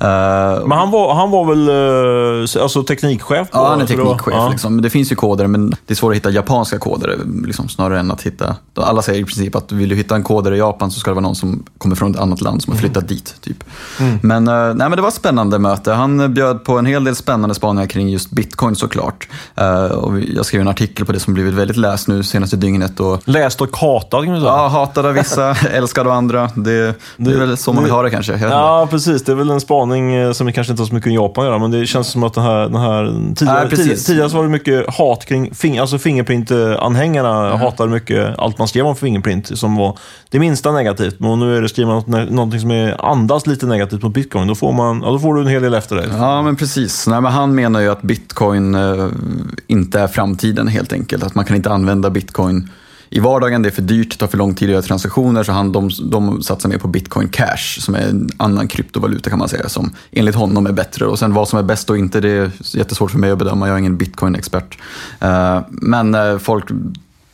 Eh, 0.00 0.66
Men 0.66 0.78
han 0.78 0.90
var, 0.90 1.14
han 1.14 1.30
var 1.30 1.44
väl 1.44 1.68
eh, 2.56 2.62
alltså 2.62 2.82
teknikchef? 2.82 3.48
då, 3.52 3.58
Ja, 3.58 3.68
han 3.68 3.80
är 3.80 3.86
teknikchef. 3.86 4.34
ja. 4.34 4.48
Liksom. 4.48 4.82
Det 4.82 4.90
finns 4.90 5.12
ju 5.12 5.16
koder, 5.16 5.46
men 5.46 5.70
det 5.70 5.92
är 5.92 5.94
svårt 5.94 6.10
att 6.12 6.16
hitta 6.16 6.30
japanska 6.30 6.78
koder 6.78 7.18
liksom, 7.46 7.68
snarare 7.68 8.00
än 8.00 8.10
att 8.10 8.22
hitta... 8.22 8.56
Alla 8.74 9.02
säger 9.02 9.20
i 9.20 9.24
princip 9.24 9.54
att 9.56 9.72
vill 9.72 9.88
du 9.88 9.94
hitta 9.96 10.14
en 10.14 10.22
koder 10.22 10.52
i 10.54 10.58
Japan 10.58 10.90
så 10.90 11.00
ska 11.00 11.10
det 11.10 11.14
vara 11.14 11.22
någon 11.22 11.34
som 11.36 11.62
kommer 11.78 11.96
från 11.96 12.10
ett 12.14 12.20
annat 12.20 12.40
land 12.40 12.62
som 12.62 12.72
har 12.72 12.80
flyttat 12.80 13.08
dit. 13.08 13.34
Typ. 13.40 13.64
Men, 14.22 14.48
eh, 14.48 14.54
nej, 14.54 14.74
men 14.74 14.90
det 14.90 15.00
var 15.02 15.08
ett 15.08 15.14
spännande 15.14 15.58
möte. 15.58 15.92
Han 15.92 16.34
bjöd 16.34 16.64
på 16.64 16.78
en 16.78 16.86
hel 16.86 17.04
del 17.04 17.16
spännande 17.16 17.54
spaningar 17.54 17.86
kring 17.86 18.08
just 18.08 18.30
bitcoin 18.30 18.76
såklart. 18.76 19.28
Och 19.92 20.20
jag 20.20 20.46
skrev 20.46 20.60
en 20.60 20.68
artikel 20.68 21.06
på 21.06 21.12
det 21.12 21.20
som 21.20 21.34
blivit 21.34 21.54
väldigt 21.54 21.76
läst 21.76 22.08
nu 22.08 22.22
senaste 22.22 22.56
dygnet. 22.56 23.00
Och, 23.00 23.22
Läst 23.24 23.60
och 23.60 23.72
katad 23.74 24.22
kan 24.22 24.30
man 24.32 24.40
säga. 24.40 24.52
Ja, 24.52 24.68
hatad 24.68 25.01
av 25.04 25.14
vissa, 25.14 25.54
älskad 25.72 26.06
av 26.06 26.12
andra. 26.12 26.50
Det, 26.56 26.94
det 27.16 27.30
är 27.30 27.38
väl 27.38 27.56
så 27.56 27.72
man 27.72 27.84
vill 27.84 27.92
ha 27.92 28.02
det 28.02 28.10
kanske. 28.10 28.38
Ja, 28.38 28.88
precis. 28.90 29.24
Det 29.24 29.32
är 29.32 29.36
väl 29.36 29.50
en 29.50 29.60
spaning 29.60 30.14
eh, 30.14 30.32
som 30.32 30.46
vi 30.46 30.52
kanske 30.52 30.72
inte 30.72 30.82
har 30.82 30.86
så 30.88 30.94
mycket 30.94 31.06
med 31.06 31.14
Japan 31.14 31.44
att 31.44 31.48
göra, 31.50 31.58
men 31.58 31.70
det 31.70 31.86
känns 31.86 32.08
som 32.08 32.22
att 32.24 32.34
den 32.34 32.44
här, 32.44 32.60
den 32.60 32.76
här 32.76 33.04
tidigare, 33.36 33.68
tidigare, 33.70 33.96
tidigare 33.96 34.30
så 34.30 34.36
var 34.36 34.44
det 34.44 34.50
mycket 34.50 34.94
hat 34.94 35.24
kring 35.24 35.54
fing, 35.54 35.78
alltså 35.78 35.98
Fingerprint-anhängarna 35.98 37.42
Mm. 37.52 37.60
hatade 37.60 37.90
mycket 37.90 38.38
allt 38.38 38.58
man 38.58 38.68
skrev 38.68 38.86
om 38.86 38.96
Fingerprint 38.96 39.58
som 39.58 39.76
var 39.76 39.98
det 40.30 40.38
minsta 40.38 40.72
negativt. 40.72 41.20
Men 41.20 41.38
nu 41.38 41.56
är 41.56 41.62
det 41.62 41.68
skriver 41.68 41.92
man 41.92 42.02
något, 42.06 42.30
någonting 42.30 42.60
som 42.60 42.70
är 42.70 43.04
andas 43.10 43.46
lite 43.46 43.66
negativt 43.66 44.02
mot 44.02 44.14
bitcoin, 44.14 44.48
då 44.48 44.54
får, 44.54 44.72
man, 44.72 45.02
ja, 45.04 45.10
då 45.10 45.18
får 45.18 45.34
du 45.34 45.40
en 45.40 45.46
hel 45.46 45.62
del 45.62 45.74
efter 45.74 45.96
dig. 45.96 46.08
Ja, 46.18 46.42
men 46.42 46.56
precis. 46.56 47.06
Nej, 47.06 47.20
men 47.20 47.32
han 47.32 47.54
menar 47.54 47.80
ju 47.80 47.88
att 47.88 48.02
bitcoin 48.02 48.74
eh, 48.74 49.06
inte 49.66 50.00
är 50.00 50.06
framtiden 50.06 50.68
helt 50.68 50.92
enkelt. 50.92 51.22
Att 51.24 51.34
man 51.34 51.44
kan 51.44 51.56
inte 51.56 51.70
använda 51.70 52.10
bitcoin 52.10 52.68
i 53.12 53.20
vardagen. 53.20 53.62
Det 53.62 53.68
är 53.68 53.70
för 53.70 53.82
dyrt, 53.82 54.10
det 54.10 54.16
tar 54.16 54.26
för 54.26 54.38
lång 54.38 54.54
tid 54.54 54.68
att 54.68 54.72
göra 54.72 54.82
transaktioner. 54.82 55.42
Så 55.42 55.52
han, 55.52 55.72
de, 55.72 55.90
de 56.10 56.42
satsar 56.42 56.68
mer 56.68 56.78
på 56.78 56.88
bitcoin 56.88 57.28
cash, 57.28 57.80
som 57.80 57.94
är 57.94 58.00
en 58.00 58.28
annan 58.36 58.68
kryptovaluta 58.68 59.30
kan 59.30 59.38
man 59.38 59.48
säga, 59.48 59.68
som 59.68 59.90
enligt 60.10 60.34
honom 60.34 60.66
är 60.66 60.72
bättre. 60.72 61.06
Och 61.06 61.18
sen 61.18 61.34
vad 61.34 61.48
som 61.48 61.58
är 61.58 61.62
bäst 61.62 61.90
och 61.90 61.98
inte, 61.98 62.20
det 62.20 62.30
är 62.30 62.50
jättesvårt 62.60 63.10
för 63.10 63.18
mig 63.18 63.30
att 63.30 63.38
bedöma. 63.38 63.66
Jag 63.66 63.74
är 63.74 63.78
ingen 63.78 63.96
bitcoin-expert. 63.96 64.78
Eh, 65.20 65.60
men 65.70 66.14
eh, 66.14 66.38
folk 66.38 66.64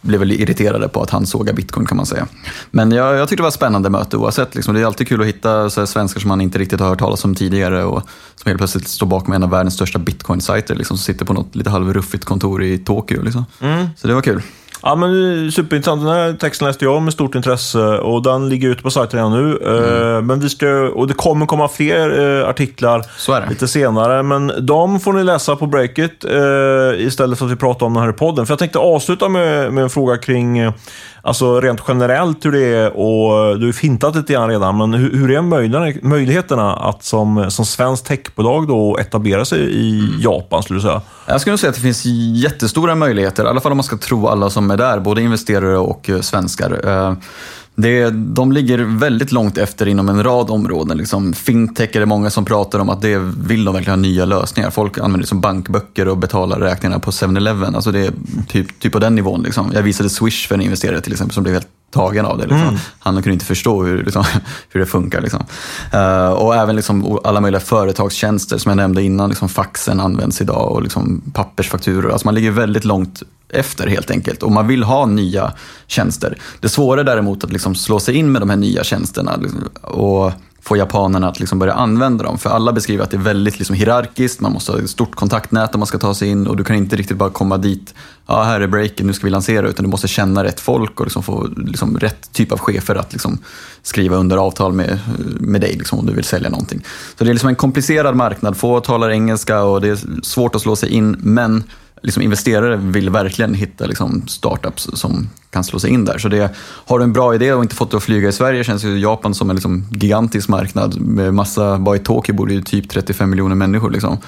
blev 0.00 0.20
väl 0.20 0.32
irriterade 0.32 0.88
på 0.88 1.02
att 1.02 1.10
han 1.10 1.26
sågar 1.26 1.54
bitcoin 1.54 1.86
kan 1.86 1.96
man 1.96 2.06
säga. 2.06 2.26
Men 2.70 2.92
jag, 2.92 3.16
jag 3.16 3.28
tyckte 3.28 3.40
det 3.40 3.42
var 3.42 3.48
ett 3.48 3.54
spännande 3.54 3.90
möte 3.90 4.16
oavsett. 4.16 4.54
Liksom. 4.54 4.74
Det 4.74 4.80
är 4.80 4.86
alltid 4.86 5.08
kul 5.08 5.20
att 5.20 5.26
hitta 5.26 5.70
så 5.70 5.86
svenskar 5.86 6.20
som 6.20 6.28
man 6.28 6.40
inte 6.40 6.58
riktigt 6.58 6.80
har 6.80 6.88
hört 6.88 6.98
talas 6.98 7.24
om 7.24 7.34
tidigare 7.34 7.84
och 7.84 8.02
som 8.36 8.48
helt 8.48 8.58
plötsligt 8.58 8.88
står 8.88 9.06
bakom 9.06 9.34
en 9.34 9.42
av 9.42 9.50
världens 9.50 9.74
största 9.74 9.98
bitcoin-sajter. 9.98 10.74
Liksom, 10.74 10.96
som 10.96 11.04
sitter 11.04 11.24
på 11.24 11.32
något 11.32 11.56
lite 11.56 11.70
halvruffigt 11.70 12.24
kontor 12.24 12.62
i 12.62 12.78
Tokyo. 12.78 13.22
Liksom. 13.22 13.44
Så 13.96 14.08
det 14.08 14.14
var 14.14 14.22
kul. 14.22 14.42
Ja, 14.82 14.94
men 14.94 15.52
superintressant. 15.52 16.02
Den 16.02 16.12
här 16.12 16.32
texten 16.32 16.68
läste 16.68 16.84
jag 16.84 17.02
med 17.02 17.12
stort 17.12 17.34
intresse 17.34 17.78
och 17.78 18.22
den 18.22 18.48
ligger 18.48 18.68
ute 18.68 18.82
på 18.82 18.90
sajten 18.90 19.18
redan 19.18 19.32
nu. 19.32 19.58
Eh, 19.66 20.22
Men 20.22 20.40
vi 20.40 20.48
ska, 20.48 20.68
och 20.94 21.06
det 21.06 21.14
kommer 21.14 21.46
komma 21.46 21.68
fler 21.68 22.38
eh, 22.40 22.48
artiklar 22.48 23.04
lite 23.48 23.68
senare. 23.68 24.22
Men 24.22 24.52
de 24.60 25.00
får 25.00 25.12
ni 25.12 25.24
läsa 25.24 25.56
på 25.56 25.66
breaket 25.66 26.24
eh, 26.24 27.06
istället 27.06 27.38
för 27.38 27.46
att 27.46 27.52
vi 27.52 27.56
pratar 27.56 27.86
om 27.86 27.94
den 27.94 28.02
här 28.02 28.12
podden. 28.12 28.46
För 28.46 28.52
jag 28.52 28.58
tänkte 28.58 28.78
avsluta 28.78 29.28
med, 29.28 29.72
med 29.72 29.84
en 29.84 29.90
fråga 29.90 30.16
kring 30.16 30.72
Alltså 31.22 31.60
rent 31.60 31.80
generellt 31.88 32.44
hur 32.44 32.52
det 32.52 32.64
är 32.64 32.96
och 32.96 33.58
du 33.58 33.66
har 33.66 33.72
fintat 33.72 34.16
lite 34.16 34.32
grann 34.32 34.48
redan, 34.48 34.76
men 34.78 34.94
hur, 34.94 35.12
hur 35.12 35.30
är 35.30 35.42
möjligheterna, 36.08 36.76
att 36.76 37.04
som, 37.04 37.50
som 37.50 37.64
svenskt 37.64 38.06
techbolag 38.06 38.68
då 38.68 38.98
etablera 38.98 39.44
sig 39.44 39.58
i 39.58 39.98
Mm. 39.98 40.20
Japan 40.20 40.62
skulle 40.62 40.78
du 40.78 40.82
säga? 40.82 41.02
Jag 41.26 41.40
skulle 41.40 41.58
säga 41.58 41.70
att 41.70 41.76
det 41.76 41.82
finns 41.82 42.04
jättestora 42.34 42.94
möjligheter, 42.94 43.44
i 43.44 43.48
alla 43.48 43.60
fall 43.60 43.72
om 43.72 43.78
man 43.78 43.84
ska 43.84 43.96
tro 43.96 44.28
alla 44.28 44.50
som 44.50 44.70
är 44.70 44.76
där, 44.76 45.00
både 45.00 45.22
investerare 45.22 45.78
och 45.78 46.10
eh, 46.10 46.20
svenskar. 46.20 47.16
Det, 47.80 48.10
de 48.10 48.52
ligger 48.52 48.78
väldigt 48.78 49.32
långt 49.32 49.58
efter 49.58 49.88
inom 49.88 50.08
en 50.08 50.22
rad 50.22 50.50
områden. 50.50 50.98
Liksom 50.98 51.32
fintech 51.32 51.96
är 51.96 52.00
det 52.00 52.06
många 52.06 52.30
som 52.30 52.44
pratar 52.44 52.78
om 52.78 52.88
att 52.88 53.02
det 53.02 53.18
vill 53.18 53.64
de 53.64 53.74
verkligen 53.74 53.98
ha 53.98 54.02
nya 54.02 54.24
lösningar. 54.24 54.70
Folk 54.70 54.98
använder 54.98 55.20
det 55.20 55.26
som 55.26 55.40
bankböcker 55.40 56.08
och 56.08 56.18
betalar 56.18 56.60
räkningarna 56.60 57.00
på 57.00 57.10
7-Eleven. 57.10 57.74
Alltså 57.74 57.92
det 57.92 58.06
är 58.06 58.12
typ, 58.48 58.80
typ 58.80 58.92
på 58.92 58.98
den 58.98 59.14
nivån. 59.14 59.42
Liksom. 59.42 59.70
Jag 59.74 59.82
visade 59.82 60.10
Swish 60.10 60.48
för 60.48 60.54
en 60.54 60.60
investerare 60.60 61.00
till 61.00 61.12
exempel 61.12 61.34
som 61.34 61.42
blev 61.42 61.54
helt 61.54 61.68
tagen 61.90 62.26
av 62.26 62.38
det. 62.38 62.46
Liksom. 62.46 62.78
Han 62.98 63.14
kunde 63.14 63.32
inte 63.32 63.44
förstå 63.44 63.82
hur, 63.82 64.04
liksom, 64.04 64.24
hur 64.68 64.80
det 64.80 64.86
funkar. 64.86 65.20
Liksom. 65.20 65.44
Eh, 65.92 66.28
och 66.28 66.56
även 66.56 66.76
liksom, 66.76 67.18
alla 67.24 67.40
möjliga 67.40 67.60
företagstjänster 67.60 68.58
som 68.58 68.70
jag 68.70 68.76
nämnde 68.76 69.02
innan. 69.02 69.28
Liksom, 69.28 69.48
faxen 69.48 70.00
används 70.00 70.40
idag 70.40 70.72
och 70.72 70.82
liksom, 70.82 71.22
pappersfakturor. 71.34 72.12
Alltså 72.12 72.26
man 72.26 72.34
ligger 72.34 72.50
väldigt 72.50 72.84
långt 72.84 73.22
efter 73.48 73.86
helt 73.86 74.10
enkelt. 74.10 74.42
Och 74.42 74.52
man 74.52 74.66
vill 74.66 74.82
ha 74.82 75.06
nya 75.06 75.52
tjänster. 75.86 76.38
Det 76.60 76.68
svåra 76.68 77.00
är 77.00 77.04
däremot 77.04 77.44
att 77.44 77.52
liksom, 77.52 77.74
slå 77.74 78.00
sig 78.00 78.16
in 78.16 78.32
med 78.32 78.42
de 78.42 78.50
här 78.50 78.56
nya 78.56 78.84
tjänsterna. 78.84 79.36
Liksom, 79.36 79.68
och 79.82 80.32
få 80.68 80.76
japanerna 80.76 81.28
att 81.28 81.40
liksom 81.40 81.58
börja 81.58 81.72
använda 81.72 82.24
dem. 82.24 82.38
För 82.38 82.50
alla 82.50 82.72
beskriver 82.72 83.04
att 83.04 83.10
det 83.10 83.16
är 83.16 83.20
väldigt 83.20 83.58
liksom 83.58 83.76
hierarkiskt, 83.76 84.40
man 84.40 84.52
måste 84.52 84.72
ha 84.72 84.78
ett 84.78 84.90
stort 84.90 85.14
kontaktnät 85.14 85.74
om 85.74 85.80
man 85.80 85.86
ska 85.86 85.98
ta 85.98 86.14
sig 86.14 86.28
in 86.28 86.46
och 86.46 86.56
du 86.56 86.64
kan 86.64 86.76
inte 86.76 86.96
riktigt 86.96 87.16
bara 87.16 87.30
komma 87.30 87.56
dit, 87.56 87.94
ja 88.26 88.42
här 88.42 88.60
är 88.60 88.66
breaken, 88.66 89.06
nu 89.06 89.12
ska 89.12 89.26
vi 89.26 89.30
lansera, 89.30 89.68
utan 89.68 89.84
du 89.84 89.90
måste 89.90 90.08
känna 90.08 90.44
rätt 90.44 90.60
folk 90.60 91.00
och 91.00 91.06
liksom 91.06 91.22
få 91.22 91.48
liksom 91.56 91.98
rätt 91.98 92.32
typ 92.32 92.52
av 92.52 92.58
chefer 92.58 92.94
att 92.94 93.12
liksom 93.12 93.38
skriva 93.82 94.16
under 94.16 94.36
avtal 94.36 94.72
med, 94.72 94.98
med 95.40 95.60
dig 95.60 95.72
liksom, 95.72 95.98
om 95.98 96.06
du 96.06 96.14
vill 96.14 96.24
sälja 96.24 96.50
någonting. 96.50 96.84
Så 97.18 97.24
det 97.24 97.30
är 97.30 97.34
liksom 97.34 97.48
en 97.48 97.56
komplicerad 97.56 98.16
marknad, 98.16 98.56
få 98.56 98.80
talar 98.80 99.10
engelska 99.10 99.62
och 99.62 99.80
det 99.80 99.88
är 99.88 100.22
svårt 100.22 100.54
att 100.54 100.62
slå 100.62 100.76
sig 100.76 100.88
in, 100.88 101.16
men 101.20 101.64
liksom 102.02 102.22
investerare 102.22 102.76
vill 102.76 103.10
verkligen 103.10 103.54
hitta 103.54 103.86
liksom 103.86 104.28
startups 104.28 104.90
som 104.92 105.28
kan 105.58 105.64
slå 105.64 105.78
sig 105.78 105.90
in 105.90 106.04
där. 106.04 106.18
Så 106.18 106.28
det, 106.28 106.50
har 106.86 106.98
du 106.98 107.04
en 107.04 107.12
bra 107.12 107.34
idé 107.34 107.52
och 107.52 107.62
inte 107.62 107.74
fått 107.74 107.90
det 107.90 107.96
att 107.96 108.02
flyga 108.02 108.28
i 108.28 108.32
Sverige 108.32 108.64
känns 108.64 108.84
ju 108.84 108.98
Japan 108.98 109.34
som 109.34 109.50
en 109.50 109.56
liksom 109.56 109.84
gigantisk 109.90 110.48
marknad. 110.48 111.00
Med 111.00 111.34
massa, 111.34 111.78
bara 111.78 111.96
i 111.96 111.98
Tokyo 111.98 112.34
bor 112.34 112.46
det 112.46 112.54
ju 112.54 112.62
typ 112.62 112.88
35 112.88 113.30
miljoner 113.30 113.54
människor. 113.54 113.90
Liksom. 113.90 114.18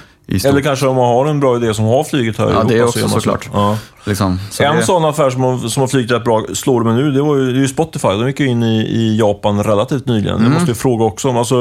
Eller 0.45 0.61
kanske 0.61 0.87
om 0.87 0.95
man 0.95 1.05
har 1.05 1.25
en 1.25 1.39
bra 1.39 1.55
idé 1.57 1.73
som 1.73 1.85
har 1.85 2.03
flugit 2.03 2.37
här 2.37 2.45
i 2.45 2.49
Ja, 2.49 2.53
Europa. 2.59 2.67
det 2.73 2.75
är 2.79 2.81
så 2.81 2.85
också 2.87 2.99
så. 2.99 3.09
såklart. 3.09 3.49
Ja. 3.53 3.77
liksom, 4.05 4.39
så 4.51 4.63
En 4.63 4.75
det, 4.75 4.83
sån 4.83 5.05
affär 5.05 5.29
som 5.29 5.41
har, 5.43 5.57
som 5.57 5.81
har 5.81 5.87
flugit 5.87 6.11
rätt 6.11 6.23
bra, 6.23 6.43
slår 6.53 6.83
mig 6.83 6.93
nu, 6.95 7.11
det 7.11 7.21
var 7.21 7.35
ju, 7.37 7.51
det 7.53 7.57
är 7.59 7.61
ju 7.61 7.67
Spotify. 7.67 8.07
De 8.07 8.27
gick 8.27 8.39
ju 8.39 8.47
in 8.47 8.63
i, 8.63 8.77
i 8.81 9.17
Japan 9.19 9.63
relativt 9.63 10.05
nyligen. 10.07 10.35
Mm. 10.35 10.43
Jag 10.43 10.53
måste 10.53 10.71
ju 10.71 10.75
fråga 10.75 11.05
också, 11.05 11.29
om, 11.29 11.37
alltså, 11.37 11.55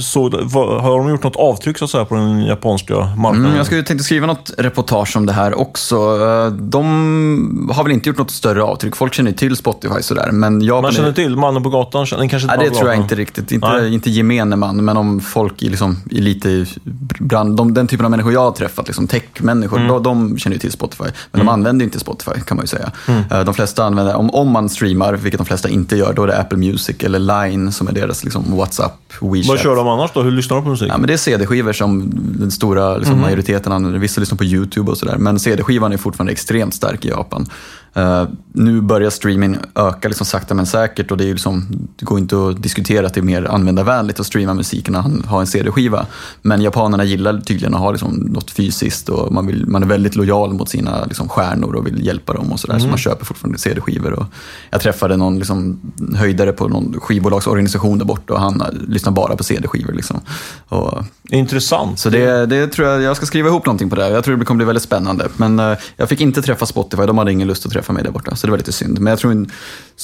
så, 0.00 0.22
har 0.80 0.98
de 0.98 1.10
gjort 1.10 1.22
något 1.24 1.36
avtryck 1.36 1.78
så 1.78 1.84
att 1.84 1.90
säga, 1.90 2.04
på 2.04 2.14
den 2.14 2.42
japanska 2.44 2.94
marknaden? 2.94 3.44
Mm, 3.44 3.56
jag 3.56 3.66
skulle 3.66 3.82
tänkte 3.82 4.04
skriva 4.04 4.26
något 4.26 4.50
reportage 4.58 5.16
om 5.16 5.26
det 5.26 5.32
här 5.32 5.54
också. 5.60 6.18
De 6.50 7.70
har 7.74 7.82
väl 7.84 7.92
inte 7.92 8.08
gjort 8.08 8.18
något 8.18 8.30
större 8.30 8.62
avtryck. 8.62 8.96
Folk 8.96 9.14
känner 9.14 9.30
ju 9.30 9.36
till 9.36 9.56
Spotify 9.56 10.02
sådär. 10.02 10.30
Men 10.32 10.60
Japan 10.60 10.82
Man 10.82 10.90
är- 10.90 10.94
känner 10.96 11.12
till 11.12 11.36
mannen 11.36 11.62
på 11.62 11.68
gatan? 11.70 12.06
känner- 12.06 12.28
kanske 12.28 12.46
inte 12.46 12.56
Nej, 12.56 12.68
det 12.68 12.74
tror 12.76 12.90
jag 12.90 12.98
inte 12.98 13.14
riktigt. 13.14 13.52
Inte, 13.52 13.68
Nej. 13.72 13.94
inte 13.94 14.10
gemene 14.10 14.56
man, 14.56 14.84
men 14.84 14.96
om 14.96 15.20
folk 15.20 15.62
i, 15.62 15.68
liksom, 15.68 15.96
i 16.10 16.20
lite 16.20 16.66
brand... 17.20 17.56
De, 17.56 17.74
den 17.82 17.88
typen 17.88 18.04
av 18.04 18.10
människor 18.10 18.32
jag 18.32 18.40
har 18.40 18.52
träffat, 18.52 18.86
liksom 18.86 19.06
tech-människor, 19.06 19.76
Mm. 19.78 19.88
de, 19.88 20.02
de 20.02 20.38
känner 20.38 20.54
ju 20.56 20.60
till 20.60 20.72
Spotify. 20.72 21.04
Men 21.32 21.38
de 21.46 21.48
använder 21.48 21.84
inte 21.84 21.98
Spotify 22.00 22.40
kan 22.46 22.56
man 22.56 22.64
ju 22.64 22.68
säga. 22.68 22.92
Mm. 23.08 23.22
Eh, 23.30 23.44
De 23.44 23.54
flesta 23.54 23.84
använder, 23.84 24.14
om, 24.16 24.30
om 24.30 24.48
man 24.50 24.68
streamar, 24.68 25.12
vilket 25.14 25.38
de 25.38 25.44
flesta 25.46 25.68
inte 25.68 25.96
gör, 25.96 26.12
då 26.12 26.22
är 26.22 26.26
det 26.26 26.38
Apple 26.38 26.58
Music 26.58 26.96
eller 27.00 27.18
Line 27.18 27.72
som 27.72 27.88
är 27.88 27.92
deras 27.92 28.24
liksom, 28.24 28.56
WhatsApp, 28.56 28.92
WeChat. 29.20 29.48
Vad 29.48 29.58
kör 29.60 29.76
de 29.76 29.88
annars 29.88 30.10
då? 30.14 30.22
Hur 30.22 30.30
lyssnar 30.30 30.56
de 30.56 30.64
på 30.64 30.70
musik? 30.70 30.88
Ja, 30.90 30.98
men 30.98 31.06
det 31.06 31.12
är 31.12 31.16
CD-skivor 31.16 31.72
som 31.72 32.10
den 32.38 32.50
stora 32.50 32.96
liksom, 32.96 33.12
Mhm. 33.14 33.22
majoriteten 33.22 33.72
använder. 33.72 33.98
Vissa 33.98 34.20
lyssnar 34.20 34.38
på 34.38 34.44
YouTube 34.44 34.90
och 34.90 34.98
sådär. 34.98 35.16
Men 35.18 35.38
CD-skivan 35.38 35.92
är 35.92 35.96
fortfarande 35.96 36.32
extremt 36.32 36.74
stark 36.74 37.04
i 37.04 37.08
Japan. 37.08 37.46
Eh, 37.94 38.24
nu 38.52 38.80
börjar 38.80 39.10
streaming 39.10 39.56
öka 39.74 40.08
liksom, 40.08 40.26
sakta 40.26 40.54
men 40.54 40.66
säkert 40.66 41.10
och 41.10 41.16
det, 41.16 41.24
är 41.24 41.26
ju 41.26 41.32
liksom, 41.32 41.66
det 41.96 42.04
går 42.04 42.18
inte 42.18 42.36
att 42.36 42.62
diskutera 42.62 43.06
att 43.06 43.14
det 43.14 43.20
är 43.20 43.22
mer 43.22 43.44
användarvänligt 43.44 44.20
att 44.20 44.26
streama 44.26 44.54
musik 44.54 44.88
än 44.88 44.96
att 44.96 45.26
ha 45.26 45.40
en 45.40 45.46
CD-skiva. 45.46 46.06
Men 46.42 46.62
japanerna 46.62 47.04
gillar 47.04 47.40
tydligen 47.40 47.74
att 47.74 47.80
ha 47.80 47.90
liksom, 47.90 48.12
något 48.12 48.50
fysiskt 48.50 49.08
och 49.08 49.32
man, 49.32 49.46
vill, 49.46 49.66
man 49.66 49.82
är 49.82 49.86
väldigt 49.86 50.16
lojal 50.16 50.52
mot 50.52 50.68
sina 50.68 51.04
liksom, 51.04 51.28
stjärnor 51.28 51.74
och 51.74 51.86
vill 51.86 52.06
hjälpa 52.06 52.32
dem 52.32 52.52
och 52.52 52.60
sådär. 52.60 52.78
Så 52.78 52.88
man 52.88 52.98
köper 52.98 53.24
fortfarande 53.24 53.58
CD-skivor. 53.58 54.26
Jag 54.70 54.80
träffade 54.80 55.16
någon 55.16 55.38
liksom, 55.38 55.80
höjdare 56.16 56.52
på 56.52 56.68
någon 56.68 57.00
skivbolagsorganisation 57.00 57.98
där 57.98 58.04
borta 58.04 58.32
och 58.32 58.40
han 58.40 58.60
eh, 58.60 58.66
lyssnar 58.88 59.12
bara 59.12 59.36
på 59.36 59.44
CD-skivor. 59.44 59.92
Liksom. 59.92 60.20
Och 60.68 61.04
Intressant. 61.30 61.98
så 61.98 62.10
det, 62.10 62.46
det 62.46 62.66
tror 62.66 62.88
jag, 62.88 63.02
jag 63.02 63.16
ska 63.16 63.26
skriva 63.26 63.48
ihop 63.48 63.66
någonting 63.66 63.90
på 63.90 63.96
det. 63.96 64.08
Jag 64.08 64.24
tror 64.24 64.36
det 64.36 64.44
kommer 64.44 64.56
bli 64.56 64.66
väldigt 64.66 64.82
spännande. 64.82 65.28
Men 65.36 65.58
eh, 65.58 65.78
jag 65.96 66.08
fick 66.08 66.20
inte 66.20 66.42
träffa 66.42 66.66
Spotify, 66.66 67.06
de 67.06 67.18
hade 67.18 67.32
ingen 67.32 67.48
lust 67.48 67.66
att 67.66 67.72
träffa 67.72 67.81
mig 67.92 68.02
där 68.04 68.10
borta. 68.10 68.36
Så 68.36 68.46
det 68.46 68.50
var 68.50 68.58
lite 68.58 68.72
synd. 68.72 68.98
Men 69.00 69.10
jag 69.10 69.18
tror, 69.18 69.30
en- 69.32 69.50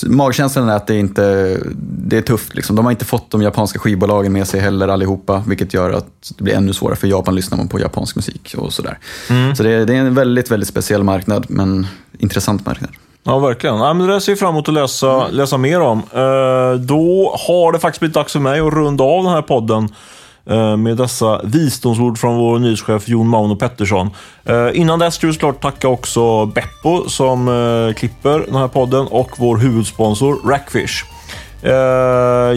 magkänslan 0.07 0.69
är 0.69 0.77
att 0.77 0.87
det 0.87 0.99
inte, 0.99 1.57
det 1.81 2.17
är 2.17 2.23
tufft 2.23 2.55
liksom. 2.55 2.77
De 2.77 2.85
har 2.85 2.93
inte 2.93 3.05
fått 3.05 3.31
de 3.31 3.43
japanska 3.43 3.79
skivbolagen 3.79 4.33
med 4.33 4.47
sig 4.49 4.61
heller 4.61 4.89
allihopa. 4.89 5.43
Vilket 5.47 5.75
gör 5.75 5.91
att 5.93 6.33
det 6.39 6.45
blir 6.45 6.55
ännu 6.55 6.73
svårare. 6.73 6.97
För 6.97 7.07
i 7.07 7.11
Japan 7.11 7.35
lyssnar 7.35 7.59
man 7.59 7.69
på 7.69 7.81
japansk 7.81 8.17
musik 8.17 8.55
och 8.59 8.73
sådär. 8.73 8.99
Så 9.57 9.63
det, 9.63 9.85
det 9.85 9.95
är 9.95 9.99
en 9.99 10.15
väldigt, 10.15 10.51
väldigt 10.51 10.69
speciell 10.69 11.03
marknad. 11.05 11.47
Men 11.49 11.87
intressant 12.19 12.67
marknad. 12.67 12.91
Ja, 13.23 13.39
verkligen. 13.39 13.77
Ja, 13.77 13.95
men 13.95 14.07
det 14.07 14.13
där 14.13 14.21
ser 14.21 14.33
jag 14.33 14.39
fram 14.39 14.51
emot 14.55 14.69
att 14.69 14.75
läsa, 14.75 15.29
läsa 15.29 15.59
mer 15.59 15.81
om. 15.81 15.99
Eh, 15.99 16.81
då 16.81 17.37
har 17.49 17.73
det 17.73 17.79
faktiskt 17.79 18.01
blivit 18.01 18.15
dags 18.15 18.33
för 18.33 18.41
mig 18.41 18.61
att 18.61 18.73
runda 18.73 19.05
av 19.05 19.25
den 19.25 19.33
här 19.33 19.43
podden 19.43 19.89
med 20.79 20.97
dessa 20.97 21.41
visdomsord 21.45 22.19
från 22.19 22.37
vår 22.37 22.59
nyhetschef 22.59 23.09
Jon 23.09 23.29
Mauno 23.29 23.57
Pettersson. 23.57 24.11
Eh, 24.45 24.69
innan 24.75 24.99
dess 24.99 25.15
ska 25.15 25.27
vi 25.27 25.33
såklart 25.33 25.63
tacka 25.63 25.89
också 25.89 26.47
Beppo 26.47 27.09
som 27.09 27.49
eh, 27.49 27.95
klipper 27.95 28.45
den 28.47 28.55
här 28.55 28.69
podden 28.69 29.07
och 29.07 29.31
vår 29.37 29.57
huvudsponsor 29.57 30.51
Rackfish. 30.51 31.05
Eh, 31.63 31.73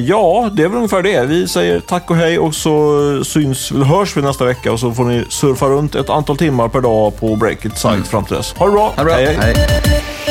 ja, 0.05 0.49
det 0.53 0.63
är 0.63 0.67
väl 0.67 0.77
ungefär 0.77 1.03
det. 1.03 1.25
Vi 1.25 1.47
säger 1.47 1.79
tack 1.79 2.09
och 2.09 2.15
hej 2.15 2.39
och 2.39 2.55
så 2.55 3.23
syns, 3.23 3.71
hörs 3.71 4.17
vi 4.17 4.21
nästa 4.21 4.45
vecka 4.45 4.71
och 4.71 4.79
så 4.79 4.91
får 4.91 5.03
ni 5.03 5.25
surfa 5.29 5.65
runt 5.65 5.95
ett 5.95 6.09
antal 6.09 6.37
timmar 6.37 6.67
per 6.67 6.81
dag 6.81 7.19
på 7.19 7.35
Breakit 7.35 7.77
sajt 7.77 8.07
fram 8.07 8.25
till 8.25 8.35
dess. 8.35 8.53
Ha 8.53 8.65
det 8.65 8.71
bra! 8.71 8.93
Ha 8.95 9.03
det 9.03 9.03
bra. 9.03 9.13
hej. 9.13 9.37
Hej. 9.39 10.30